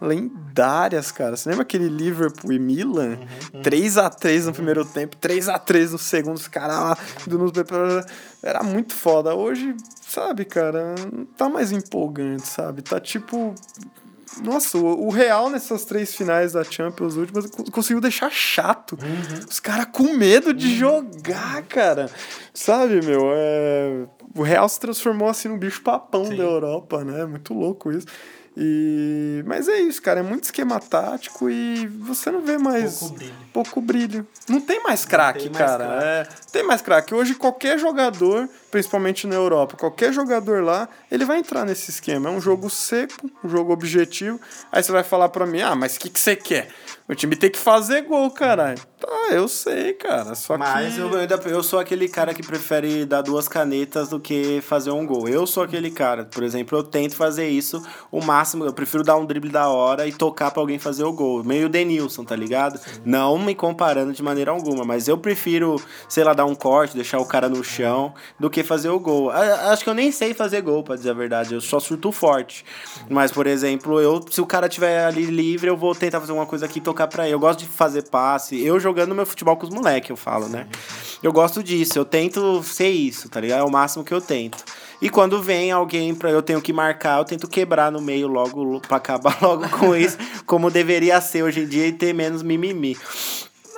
[0.00, 1.36] lendárias, cara.
[1.36, 3.20] Você lembra aquele Liverpool e Milan?
[3.62, 7.52] 3x3 no primeiro tempo, 3x3 no segundo, os caras lá do nos
[8.42, 9.36] Era muito foda.
[9.36, 9.72] Hoje,
[10.02, 12.82] sabe, cara, não tá mais empolgante, sabe?
[12.82, 13.54] Tá tipo.
[14.44, 18.96] Nossa, o, o Real nessas três finais da Champions últimas co- conseguiu deixar chato.
[19.48, 22.08] Os caras com medo de jogar, cara.
[22.54, 23.32] Sabe, meu?
[23.34, 24.06] É...
[24.34, 27.24] O Real se transformou assim num bicho papão da Europa, né?
[27.26, 28.06] Muito louco isso.
[28.56, 29.42] E...
[29.46, 30.20] Mas é isso, cara.
[30.20, 32.98] É muito esquema tático e você não vê mais.
[32.98, 33.34] Pouco brilho.
[33.52, 34.26] Pouco brilho.
[34.48, 35.84] Não tem mais craque, cara.
[35.86, 36.04] craque.
[36.04, 37.14] É, tem mais craque.
[37.14, 42.28] Hoje, qualquer jogador, principalmente na Europa, qualquer jogador lá, ele vai entrar nesse esquema.
[42.28, 44.40] É um jogo seco, um jogo objetivo.
[44.70, 46.68] Aí você vai falar pra mim, ah, mas o que, que você quer?
[47.10, 48.78] O time tem que fazer gol, caralho.
[49.00, 50.34] Tá, eu sei, cara.
[50.34, 51.00] Só Mas que.
[51.00, 51.10] eu,
[51.50, 55.26] eu sou aquele cara que prefere dar duas canetas do que fazer um gol.
[55.26, 56.24] Eu sou aquele cara.
[56.26, 58.64] Por exemplo, eu tento fazer isso o máximo.
[58.64, 61.42] Eu prefiro dar um drible da hora e tocar pra alguém fazer o gol.
[61.42, 62.78] Meio Denilson, tá ligado?
[63.04, 67.18] Não me comparando de maneira alguma, mas eu prefiro, sei lá, dar um corte, deixar
[67.18, 69.30] o cara no chão, do que fazer o gol.
[69.30, 71.54] Acho que eu nem sei fazer gol, pra dizer a verdade.
[71.54, 72.64] Eu só surto forte.
[73.08, 76.46] Mas, por exemplo, eu, se o cara tiver ali livre, eu vou tentar fazer uma
[76.46, 77.34] coisa aqui e tocar pra ele.
[77.34, 78.62] Eu gosto de fazer passe.
[78.64, 80.66] Eu jogando meu futebol com os moleques, eu falo, né?
[81.22, 81.98] Eu gosto disso.
[81.98, 83.60] Eu tento ser isso, tá ligado?
[83.60, 84.64] É o máximo que eu tento.
[85.02, 88.80] E quando vem alguém pra eu tenho que marcar, eu tento quebrar no meio logo
[88.80, 92.96] pra acabar logo com isso, como deveria ser hoje em dia e ter menos mimimi.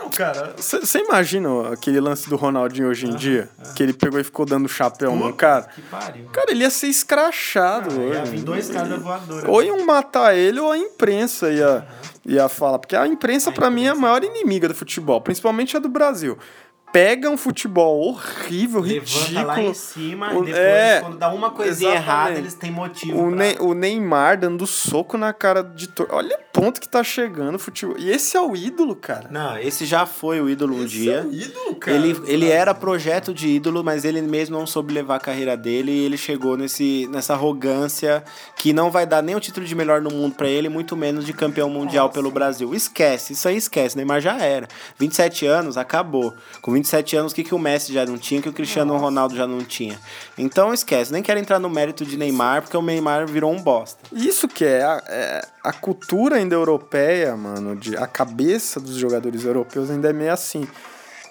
[0.03, 0.55] Não, cara.
[0.57, 3.49] Você imagina aquele lance do Ronaldinho hoje em dia?
[3.75, 5.63] Que ele pegou e ficou dando chapéu no cara?
[5.75, 6.25] Que pariu.
[6.33, 8.31] Cara, ele ia ser escrachado Ia hoje.
[8.33, 9.51] vir dois caras da voadora.
[9.51, 11.87] Ou iam matar ele ou a imprensa ia,
[12.27, 12.79] ia falar.
[12.79, 16.37] Porque a imprensa, pra mim, é a maior inimiga do futebol, principalmente a do Brasil.
[16.93, 19.75] Pega um futebol horrível, Levanta lá em ridículo.
[19.75, 22.09] cima O- e depois, é, quando dá uma coisinha exatamente.
[22.11, 23.19] errada, eles têm motivo.
[23.19, 26.07] O, pra- Ney- o Neymar dando soco na cara de tor...
[26.11, 27.97] Olha o ponto que tá chegando o futebol.
[27.99, 29.29] E esse é o ídolo, cara.
[29.31, 31.15] Não, esse já foi o ídolo um dia.
[31.15, 31.97] é o ídolo, cara.
[31.97, 35.91] Ele, ele era projeto de ídolo, mas ele mesmo não soube levar a carreira dele
[35.91, 38.23] e ele chegou nesse, nessa arrogância
[38.57, 41.25] que não vai dar nem o título de melhor no mundo pra ele, muito menos
[41.25, 42.75] de campeão mundial pelo Brasil.
[42.75, 43.97] Esquece, isso aí esquece.
[43.97, 44.69] Neymar já era.
[44.99, 46.35] 27 anos, acabou.
[46.61, 49.37] Com 27 anos, o que, que o Messi já não tinha, que o Cristiano Ronaldo
[49.37, 49.99] já não tinha.
[50.37, 53.99] Então esquece, nem quero entrar no mérito de Neymar, porque o Neymar virou um bosta.
[54.13, 59.45] Isso que é a, é a cultura ainda europeia, mano, de, a cabeça dos jogadores
[59.45, 60.67] europeus ainda é meio assim.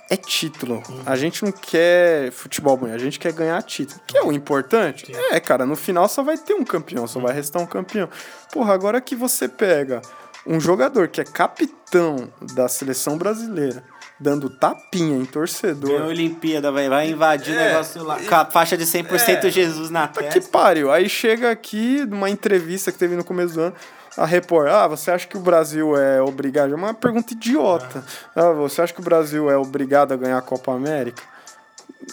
[0.09, 0.83] É título.
[1.05, 4.01] A gente não quer futebol bonito, a gente quer ganhar título.
[4.05, 5.09] Que é o importante?
[5.31, 8.09] É, cara, no final só vai ter um campeão, só vai restar um campeão.
[8.51, 10.01] Porra, agora que você pega
[10.45, 13.83] um jogador que é capitão da seleção brasileira,
[14.21, 16.01] dando tapinha em Ganhou a torcedor.
[16.07, 18.19] Olimpíada, vai, vai invadir o É, negócio lá.
[18.19, 20.39] Com a faixa de 100% Jesus na Tá testa.
[20.39, 20.91] que pariu.
[20.91, 23.75] Aí chega aqui, numa entrevista que teve no começo do ano,
[24.15, 26.71] a repórter, ah, você acha que o Brasil é obrigado?
[26.71, 28.03] É uma pergunta idiota.
[28.35, 31.23] Ah, você acha que o Brasil é obrigado a ganhar a Copa América?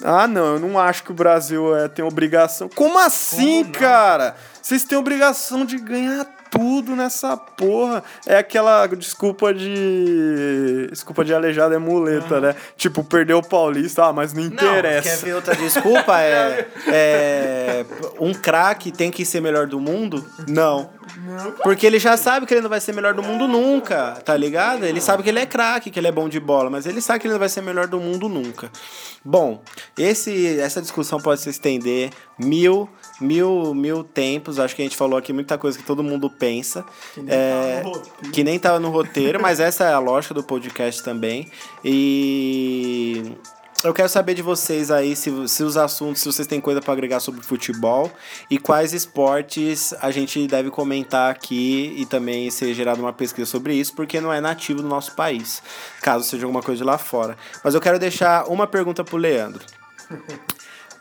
[0.02, 2.68] Ah, não, eu não acho que o Brasil é, tem obrigação.
[2.74, 4.36] Como assim, cara?
[4.62, 8.02] Vocês têm obrigação de ganhar tudo nessa porra.
[8.26, 10.88] É aquela desculpa de.
[10.90, 12.54] Desculpa de aleijado é muleta, né?
[12.76, 15.08] Tipo, perdeu o Paulista, ah, mas não Não, interessa.
[15.08, 16.20] quer ver outra desculpa?
[16.20, 17.86] É, é,
[18.20, 20.24] um craque tem que ser melhor do mundo?
[20.46, 20.90] Não.
[21.62, 24.84] Porque ele já sabe que ele não vai ser melhor do mundo nunca, tá ligado?
[24.84, 27.20] Ele sabe que ele é craque, que ele é bom de bola, mas ele sabe
[27.20, 28.70] que ele não vai ser melhor do mundo nunca.
[29.24, 29.62] Bom,
[29.96, 32.88] esse, essa discussão pode se estender mil,
[33.20, 34.58] mil, mil tempos.
[34.58, 36.84] Acho que a gente falou aqui muita coisa que todo mundo pensa.
[37.26, 37.82] É,
[38.32, 41.50] que nem tava no roteiro, mas essa é a lógica do podcast também.
[41.84, 43.36] E
[43.84, 46.92] eu quero saber de vocês aí se, se os assuntos, se vocês têm coisa para
[46.92, 48.10] agregar sobre futebol
[48.50, 53.74] e quais esportes a gente deve comentar aqui e também ser gerado uma pesquisa sobre
[53.74, 55.62] isso, porque não é nativo do nosso país,
[56.02, 57.36] caso seja alguma coisa de lá fora.
[57.62, 59.64] Mas eu quero deixar uma pergunta pro Leandro.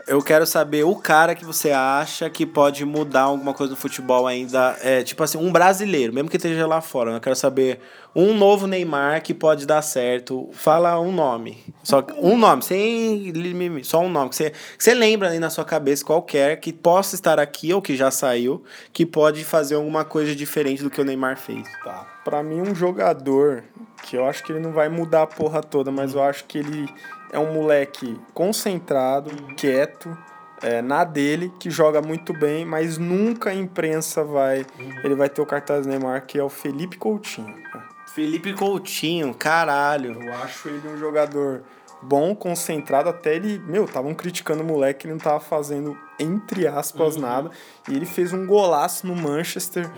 [0.07, 4.25] Eu quero saber o cara que você acha que pode mudar alguma coisa no futebol
[4.25, 4.77] ainda.
[4.81, 7.11] É, tipo assim, um brasileiro, mesmo que esteja lá fora.
[7.11, 7.81] Eu quero saber
[8.15, 10.49] um novo Neymar que pode dar certo.
[10.53, 11.61] Fala um nome.
[11.83, 13.85] Só um nome, sem limite.
[13.85, 14.29] Só um nome.
[14.29, 17.81] Que você, que você lembra aí na sua cabeça qualquer que possa estar aqui ou
[17.81, 21.67] que já saiu, que pode fazer alguma coisa diferente do que o Neymar fez.
[21.83, 22.07] Tá.
[22.23, 23.65] Pra mim, um jogador
[24.03, 26.59] que eu acho que ele não vai mudar a porra toda, mas eu acho que
[26.59, 26.87] ele
[27.31, 30.17] é um moleque concentrado, quieto,
[30.61, 34.65] é, na dele, que joga muito bem, mas nunca a imprensa vai.
[35.03, 37.53] Ele vai ter o cartaz Neymar, que é o Felipe Coutinho.
[37.71, 37.87] cara.
[38.07, 40.21] Felipe Coutinho, caralho.
[40.21, 41.63] Eu acho ele um jogador
[42.01, 43.59] bom, concentrado, até ele.
[43.59, 47.51] Meu, estavam criticando o moleque, ele não tava fazendo entre aspas, nada.
[47.87, 49.89] E ele fez um golaço no Manchester.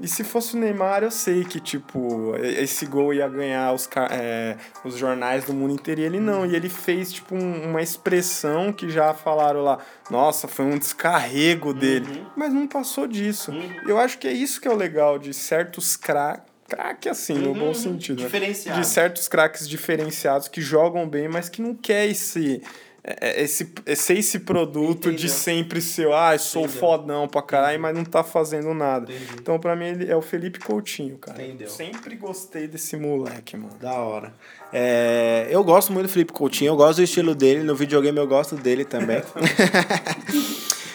[0.00, 4.56] E se fosse o Neymar, eu sei que, tipo, esse gol ia ganhar os, é,
[4.84, 6.00] os jornais do mundo inteiro.
[6.00, 6.46] E ele não.
[6.46, 9.78] E ele fez, tipo, um- uma expressão que já falaram lá.
[10.08, 12.24] Nossa, foi um descarrego dele.
[12.36, 13.52] Mas não passou disso.
[13.86, 16.46] Eu acho que é isso que é o legal de certos craques.
[16.68, 18.22] Craque assim, no bom sentido.
[18.24, 18.28] né?
[18.78, 22.62] De certos craques diferenciados que jogam bem, mas que não quer esse.
[23.20, 25.28] É, Esse, ser esse produto de Entendeu.
[25.30, 26.80] sempre ser, ah, eu sou Entendeu.
[26.80, 29.12] fodão pra caralho, mas não tá fazendo nada.
[29.34, 31.42] Então, pra mim, ele é o Felipe Coutinho, cara.
[31.42, 31.68] Entendeu.
[31.68, 33.74] Sempre gostei desse moleque, mano.
[33.80, 34.34] Da hora.
[34.72, 38.26] É, eu gosto muito do Felipe Coutinho, eu gosto do estilo dele, no videogame eu
[38.26, 39.22] gosto dele também.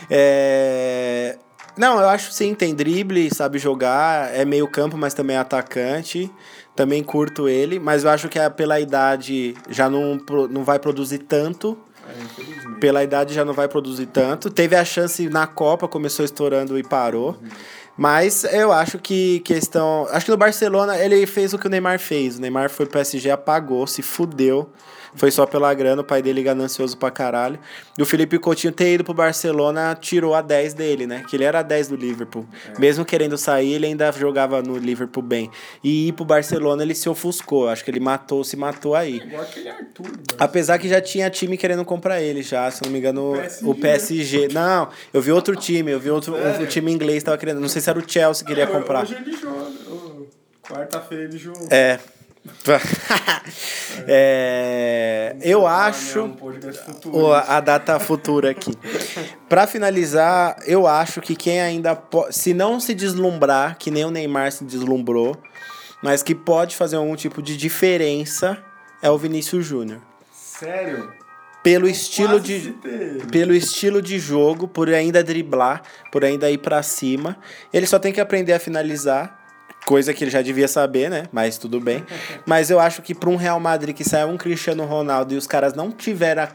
[0.10, 1.38] É,
[1.78, 6.30] não, eu acho sim, tem drible, sabe jogar, é meio campo, mas também é atacante.
[6.76, 11.20] Também curto ele, mas eu acho que é pela idade já não, não vai produzir
[11.20, 11.78] tanto.
[12.80, 14.50] Pela idade já não vai produzir tanto.
[14.50, 17.38] Teve a chance na Copa, começou estourando e parou.
[17.98, 20.08] Mas eu acho que questão.
[20.12, 22.38] Acho que no Barcelona ele fez o que o Neymar fez.
[22.38, 24.70] O Neymar foi pro PSG, apagou, se fudeu.
[25.16, 27.60] Foi só pela grana, o pai dele ganancioso pra caralho.
[27.98, 31.24] E o Felipe Coutinho ter ido pro Barcelona tirou a 10 dele, né?
[31.30, 32.46] Que ele era a 10 do Liverpool.
[32.80, 35.52] Mesmo querendo sair, ele ainda jogava no Liverpool bem.
[35.84, 37.70] E ir pro Barcelona ele se ofuscou.
[37.70, 39.18] Acho que ele matou, se matou aí.
[39.18, 40.24] Igual aquele Arthur, mano.
[40.40, 43.66] Apesar que já tinha time querendo comprar ele já, se não me engano, PSG.
[43.66, 44.48] o PSG.
[44.52, 47.60] Não, eu vi outro time, eu vi outro um time inglês tava querendo.
[47.60, 49.04] Não sei se era o Chelsea que queria comprar.
[49.04, 49.70] Hoje ele joga.
[49.90, 50.26] ô,
[50.62, 51.68] Quarta-feira ele jogou.
[51.72, 52.00] É.
[54.08, 55.36] é.
[55.42, 56.30] Eu acho.
[56.86, 57.18] Futuro.
[57.18, 58.74] o- a data futura aqui.
[59.48, 62.36] Pra finalizar, eu acho que quem ainda pode.
[62.36, 65.38] Se não se deslumbrar, que nem o Neymar se deslumbrou,
[66.02, 68.58] mas que pode fazer algum tipo de diferença,
[69.02, 70.02] é o Vinícius Júnior.
[70.34, 71.12] Sério?
[71.64, 72.76] Pelo estilo de.
[73.32, 77.38] pelo estilo de jogo, por ainda driblar, por ainda ir pra cima.
[77.72, 79.40] Ele só tem que aprender a finalizar,
[79.86, 81.24] coisa que ele já devia saber, né?
[81.32, 82.04] Mas tudo bem.
[82.46, 85.48] Mas eu acho que para um Real Madrid que saiu um Cristiano Ronaldo e os
[85.48, 86.50] caras não tiveram a,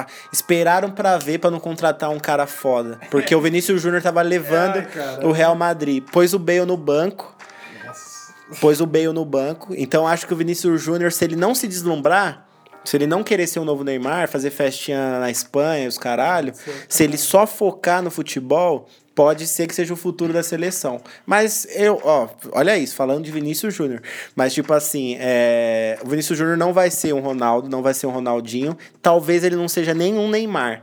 [0.00, 4.22] a- esperaram pra ver pra não contratar um cara foda, porque o Vinícius Júnior tava
[4.22, 7.34] levando Ai, o Real Madrid, pôs o Bale no banco.
[8.60, 9.74] Pôs o Bale no banco.
[9.76, 12.46] Então acho que o Vinícius Júnior, se ele não se deslumbrar,
[12.84, 16.52] se ele não querer ser o novo Neymar, fazer festinha na Espanha, os caralho,
[16.88, 21.00] se ele só focar no futebol, pode ser que seja o futuro da seleção.
[21.26, 24.02] Mas eu, ó, olha isso, falando de Vinícius Júnior.
[24.34, 28.06] Mas, tipo assim, é, o Vinícius Júnior não vai ser um Ronaldo, não vai ser
[28.06, 28.76] um Ronaldinho.
[29.00, 30.82] Talvez ele não seja nenhum Neymar.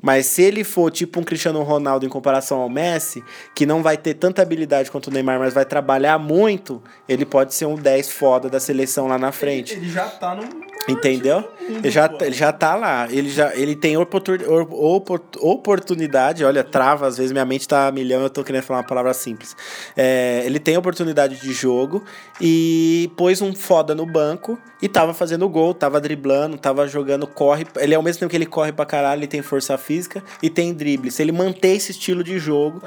[0.00, 3.24] Mas se ele for tipo um Cristiano Ronaldo em comparação ao Messi,
[3.54, 7.54] que não vai ter tanta habilidade quanto o Neymar, mas vai trabalhar muito, ele pode
[7.54, 9.74] ser um 10 foda da seleção lá na frente.
[9.74, 10.44] Ele já tá no.
[10.88, 11.48] Entendeu?
[11.68, 13.08] Ele já, ele já tá lá.
[13.10, 16.44] Ele, já, ele tem oportun, or- opor- oportunidade.
[16.44, 19.12] Olha, trava, às vezes minha mente tá a milhão eu tô querendo falar uma palavra
[19.12, 19.56] simples.
[19.96, 22.04] É, ele tem oportunidade de jogo
[22.40, 27.66] e pôs um foda no banco e tava fazendo gol, tava driblando, tava jogando, corre.
[27.78, 30.50] Ele é ao mesmo tempo que ele corre pra caralho, ele tem força física e
[30.50, 31.10] tem drible.
[31.10, 32.82] Se ele manter esse estilo de jogo,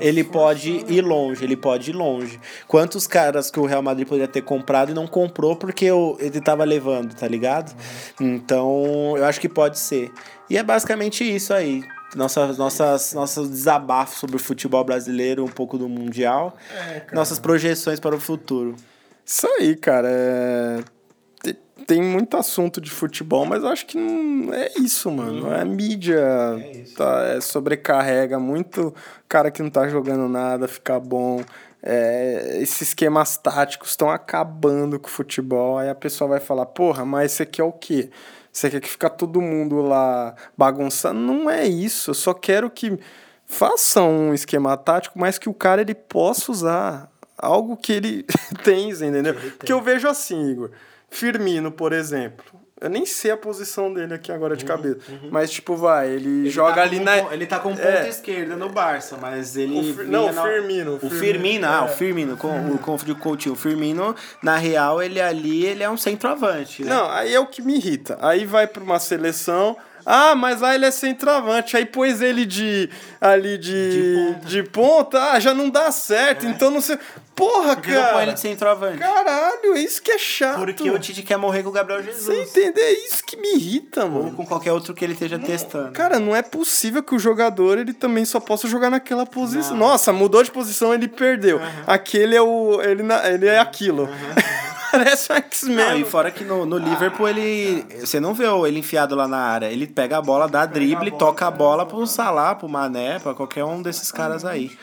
[0.00, 2.40] ele pode ir longe, ele pode ir longe.
[2.66, 5.86] Quantos caras que o Real Madrid poderia ter comprado e não comprou porque
[6.18, 7.74] ele tava levando, tá ligado?
[8.20, 10.10] Então, eu acho que pode ser.
[10.48, 11.82] E é basicamente isso aí.
[12.14, 16.56] Nossas, nossas, nossos desabafos sobre o futebol brasileiro, um pouco do Mundial.
[17.12, 18.74] nossas projeções para o futuro.
[19.24, 20.08] Isso aí, cara.
[20.10, 20.78] é-
[21.42, 25.52] te- Tem muito assunto de futebol, mas eu acho que não é isso, mano.
[25.52, 26.22] É mídia.
[26.96, 28.94] Tá, é, sobrecarrega muito
[29.28, 31.42] cara que não tá jogando nada, fica bom.
[31.82, 35.78] É, esses esquemas táticos estão acabando com o futebol.
[35.78, 38.10] Aí a pessoa vai falar, porra, mas isso aqui é o quê?
[38.52, 41.20] Você quer que fica todo mundo lá bagunçando?
[41.20, 42.10] Não é isso.
[42.10, 42.98] Eu só quero que
[43.44, 48.26] façam um esquema tático, mas que o cara ele possa usar algo que ele
[48.64, 49.34] tem, entendeu?
[49.34, 50.70] Porque eu vejo assim, Igor.
[51.08, 52.55] Firmino, por exemplo.
[52.78, 54.98] Eu nem sei a posição dele aqui agora de cabeça.
[55.30, 57.32] Mas, tipo, vai, ele, joga ali na.
[57.32, 58.08] Ele tá com ponta É.
[58.08, 59.78] esquerda no Barça, mas ele.
[59.92, 61.84] O Fir- não, o Firmino, o Firmino, Firmino, ah, é.
[61.84, 63.54] o Firmino, com, o confundi com o Coutinho.
[63.54, 66.90] O Firmino, na real, ele ali, ele é um centroavante, né?
[66.94, 68.18] Não, aí é o que me irrita.
[68.20, 69.76] Aí vai pra uma seleção.
[70.06, 71.76] Ah, mas lá ele é centroavante.
[71.76, 72.88] Aí pôs ele de.
[73.20, 74.34] ali de.
[74.44, 75.32] de ponta.
[75.32, 76.46] Ah, já não dá certo.
[76.46, 76.96] Então não sei.
[77.34, 78.32] Porra, Porque não põe ele cara.
[78.32, 78.98] de centroavante.
[78.98, 80.56] Caralho, isso que é chato.
[80.58, 82.48] Porque o Tite quer morrer com o Gabriel Você Jesus.
[82.56, 84.32] entender é isso que me irrita, Ou mano.
[84.36, 85.90] com qualquer outro que ele esteja testando.
[85.92, 89.76] Cara, não é possível que o jogador ele também só possa jogar naquela posição.
[89.76, 91.60] Nossa, mudou de posição, ele perdeu.
[91.86, 92.80] Aquele é o.
[92.80, 94.08] Ele, na- ele é aquilo.
[94.90, 96.00] Parece um Não, X-Men.
[96.00, 97.84] e fora que no, no Liverpool ele.
[98.00, 99.66] Você não vê ele enfiado lá na área.
[99.66, 103.64] Ele pega a bola, dá drible, toca a bola pro Salah, pro Mané, pra qualquer
[103.64, 104.76] um desses caras aí.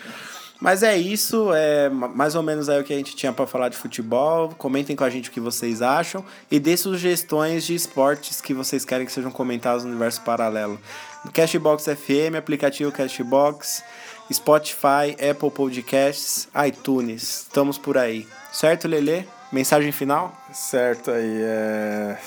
[0.61, 3.45] Mas é isso, é ma- mais ou menos aí o que a gente tinha pra
[3.45, 4.53] falar de futebol.
[4.57, 8.85] Comentem com a gente o que vocês acham e dê sugestões de esportes que vocês
[8.85, 10.79] querem que sejam comentados no universo paralelo.
[11.25, 13.83] No Cashbox FM, aplicativo Cashbox,
[14.31, 17.41] Spotify, Apple Podcasts, iTunes.
[17.41, 18.25] Estamos por aí.
[18.51, 19.23] Certo, Lelê?
[19.53, 20.35] Mensagem final?
[20.51, 22.17] Certo aí, é...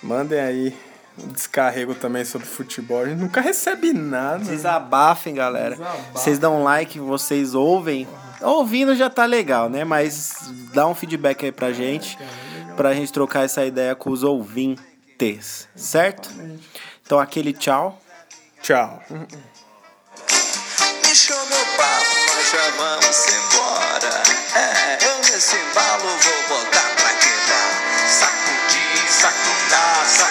[0.00, 0.76] Mandem aí
[1.18, 3.02] um descarrego também sobre futebol.
[3.02, 4.44] A gente nunca recebe nada.
[4.44, 5.76] Vocês abafem, galera.
[6.12, 8.06] Vocês dão like, vocês ouvem.
[8.40, 9.82] Ouvindo já tá legal, né?
[9.82, 12.16] Mas dá um feedback aí pra gente.
[12.76, 15.68] Pra gente trocar essa ideia com os ouvintes.
[15.74, 16.30] Certo?
[17.04, 18.00] Então aquele tchau.
[18.62, 19.02] Tchau
[22.76, 24.22] vamos embora.
[24.54, 28.08] É, eu nesse embalo vou botar pra quebrar.
[28.08, 30.23] Sacudir, sacudar, sacudar.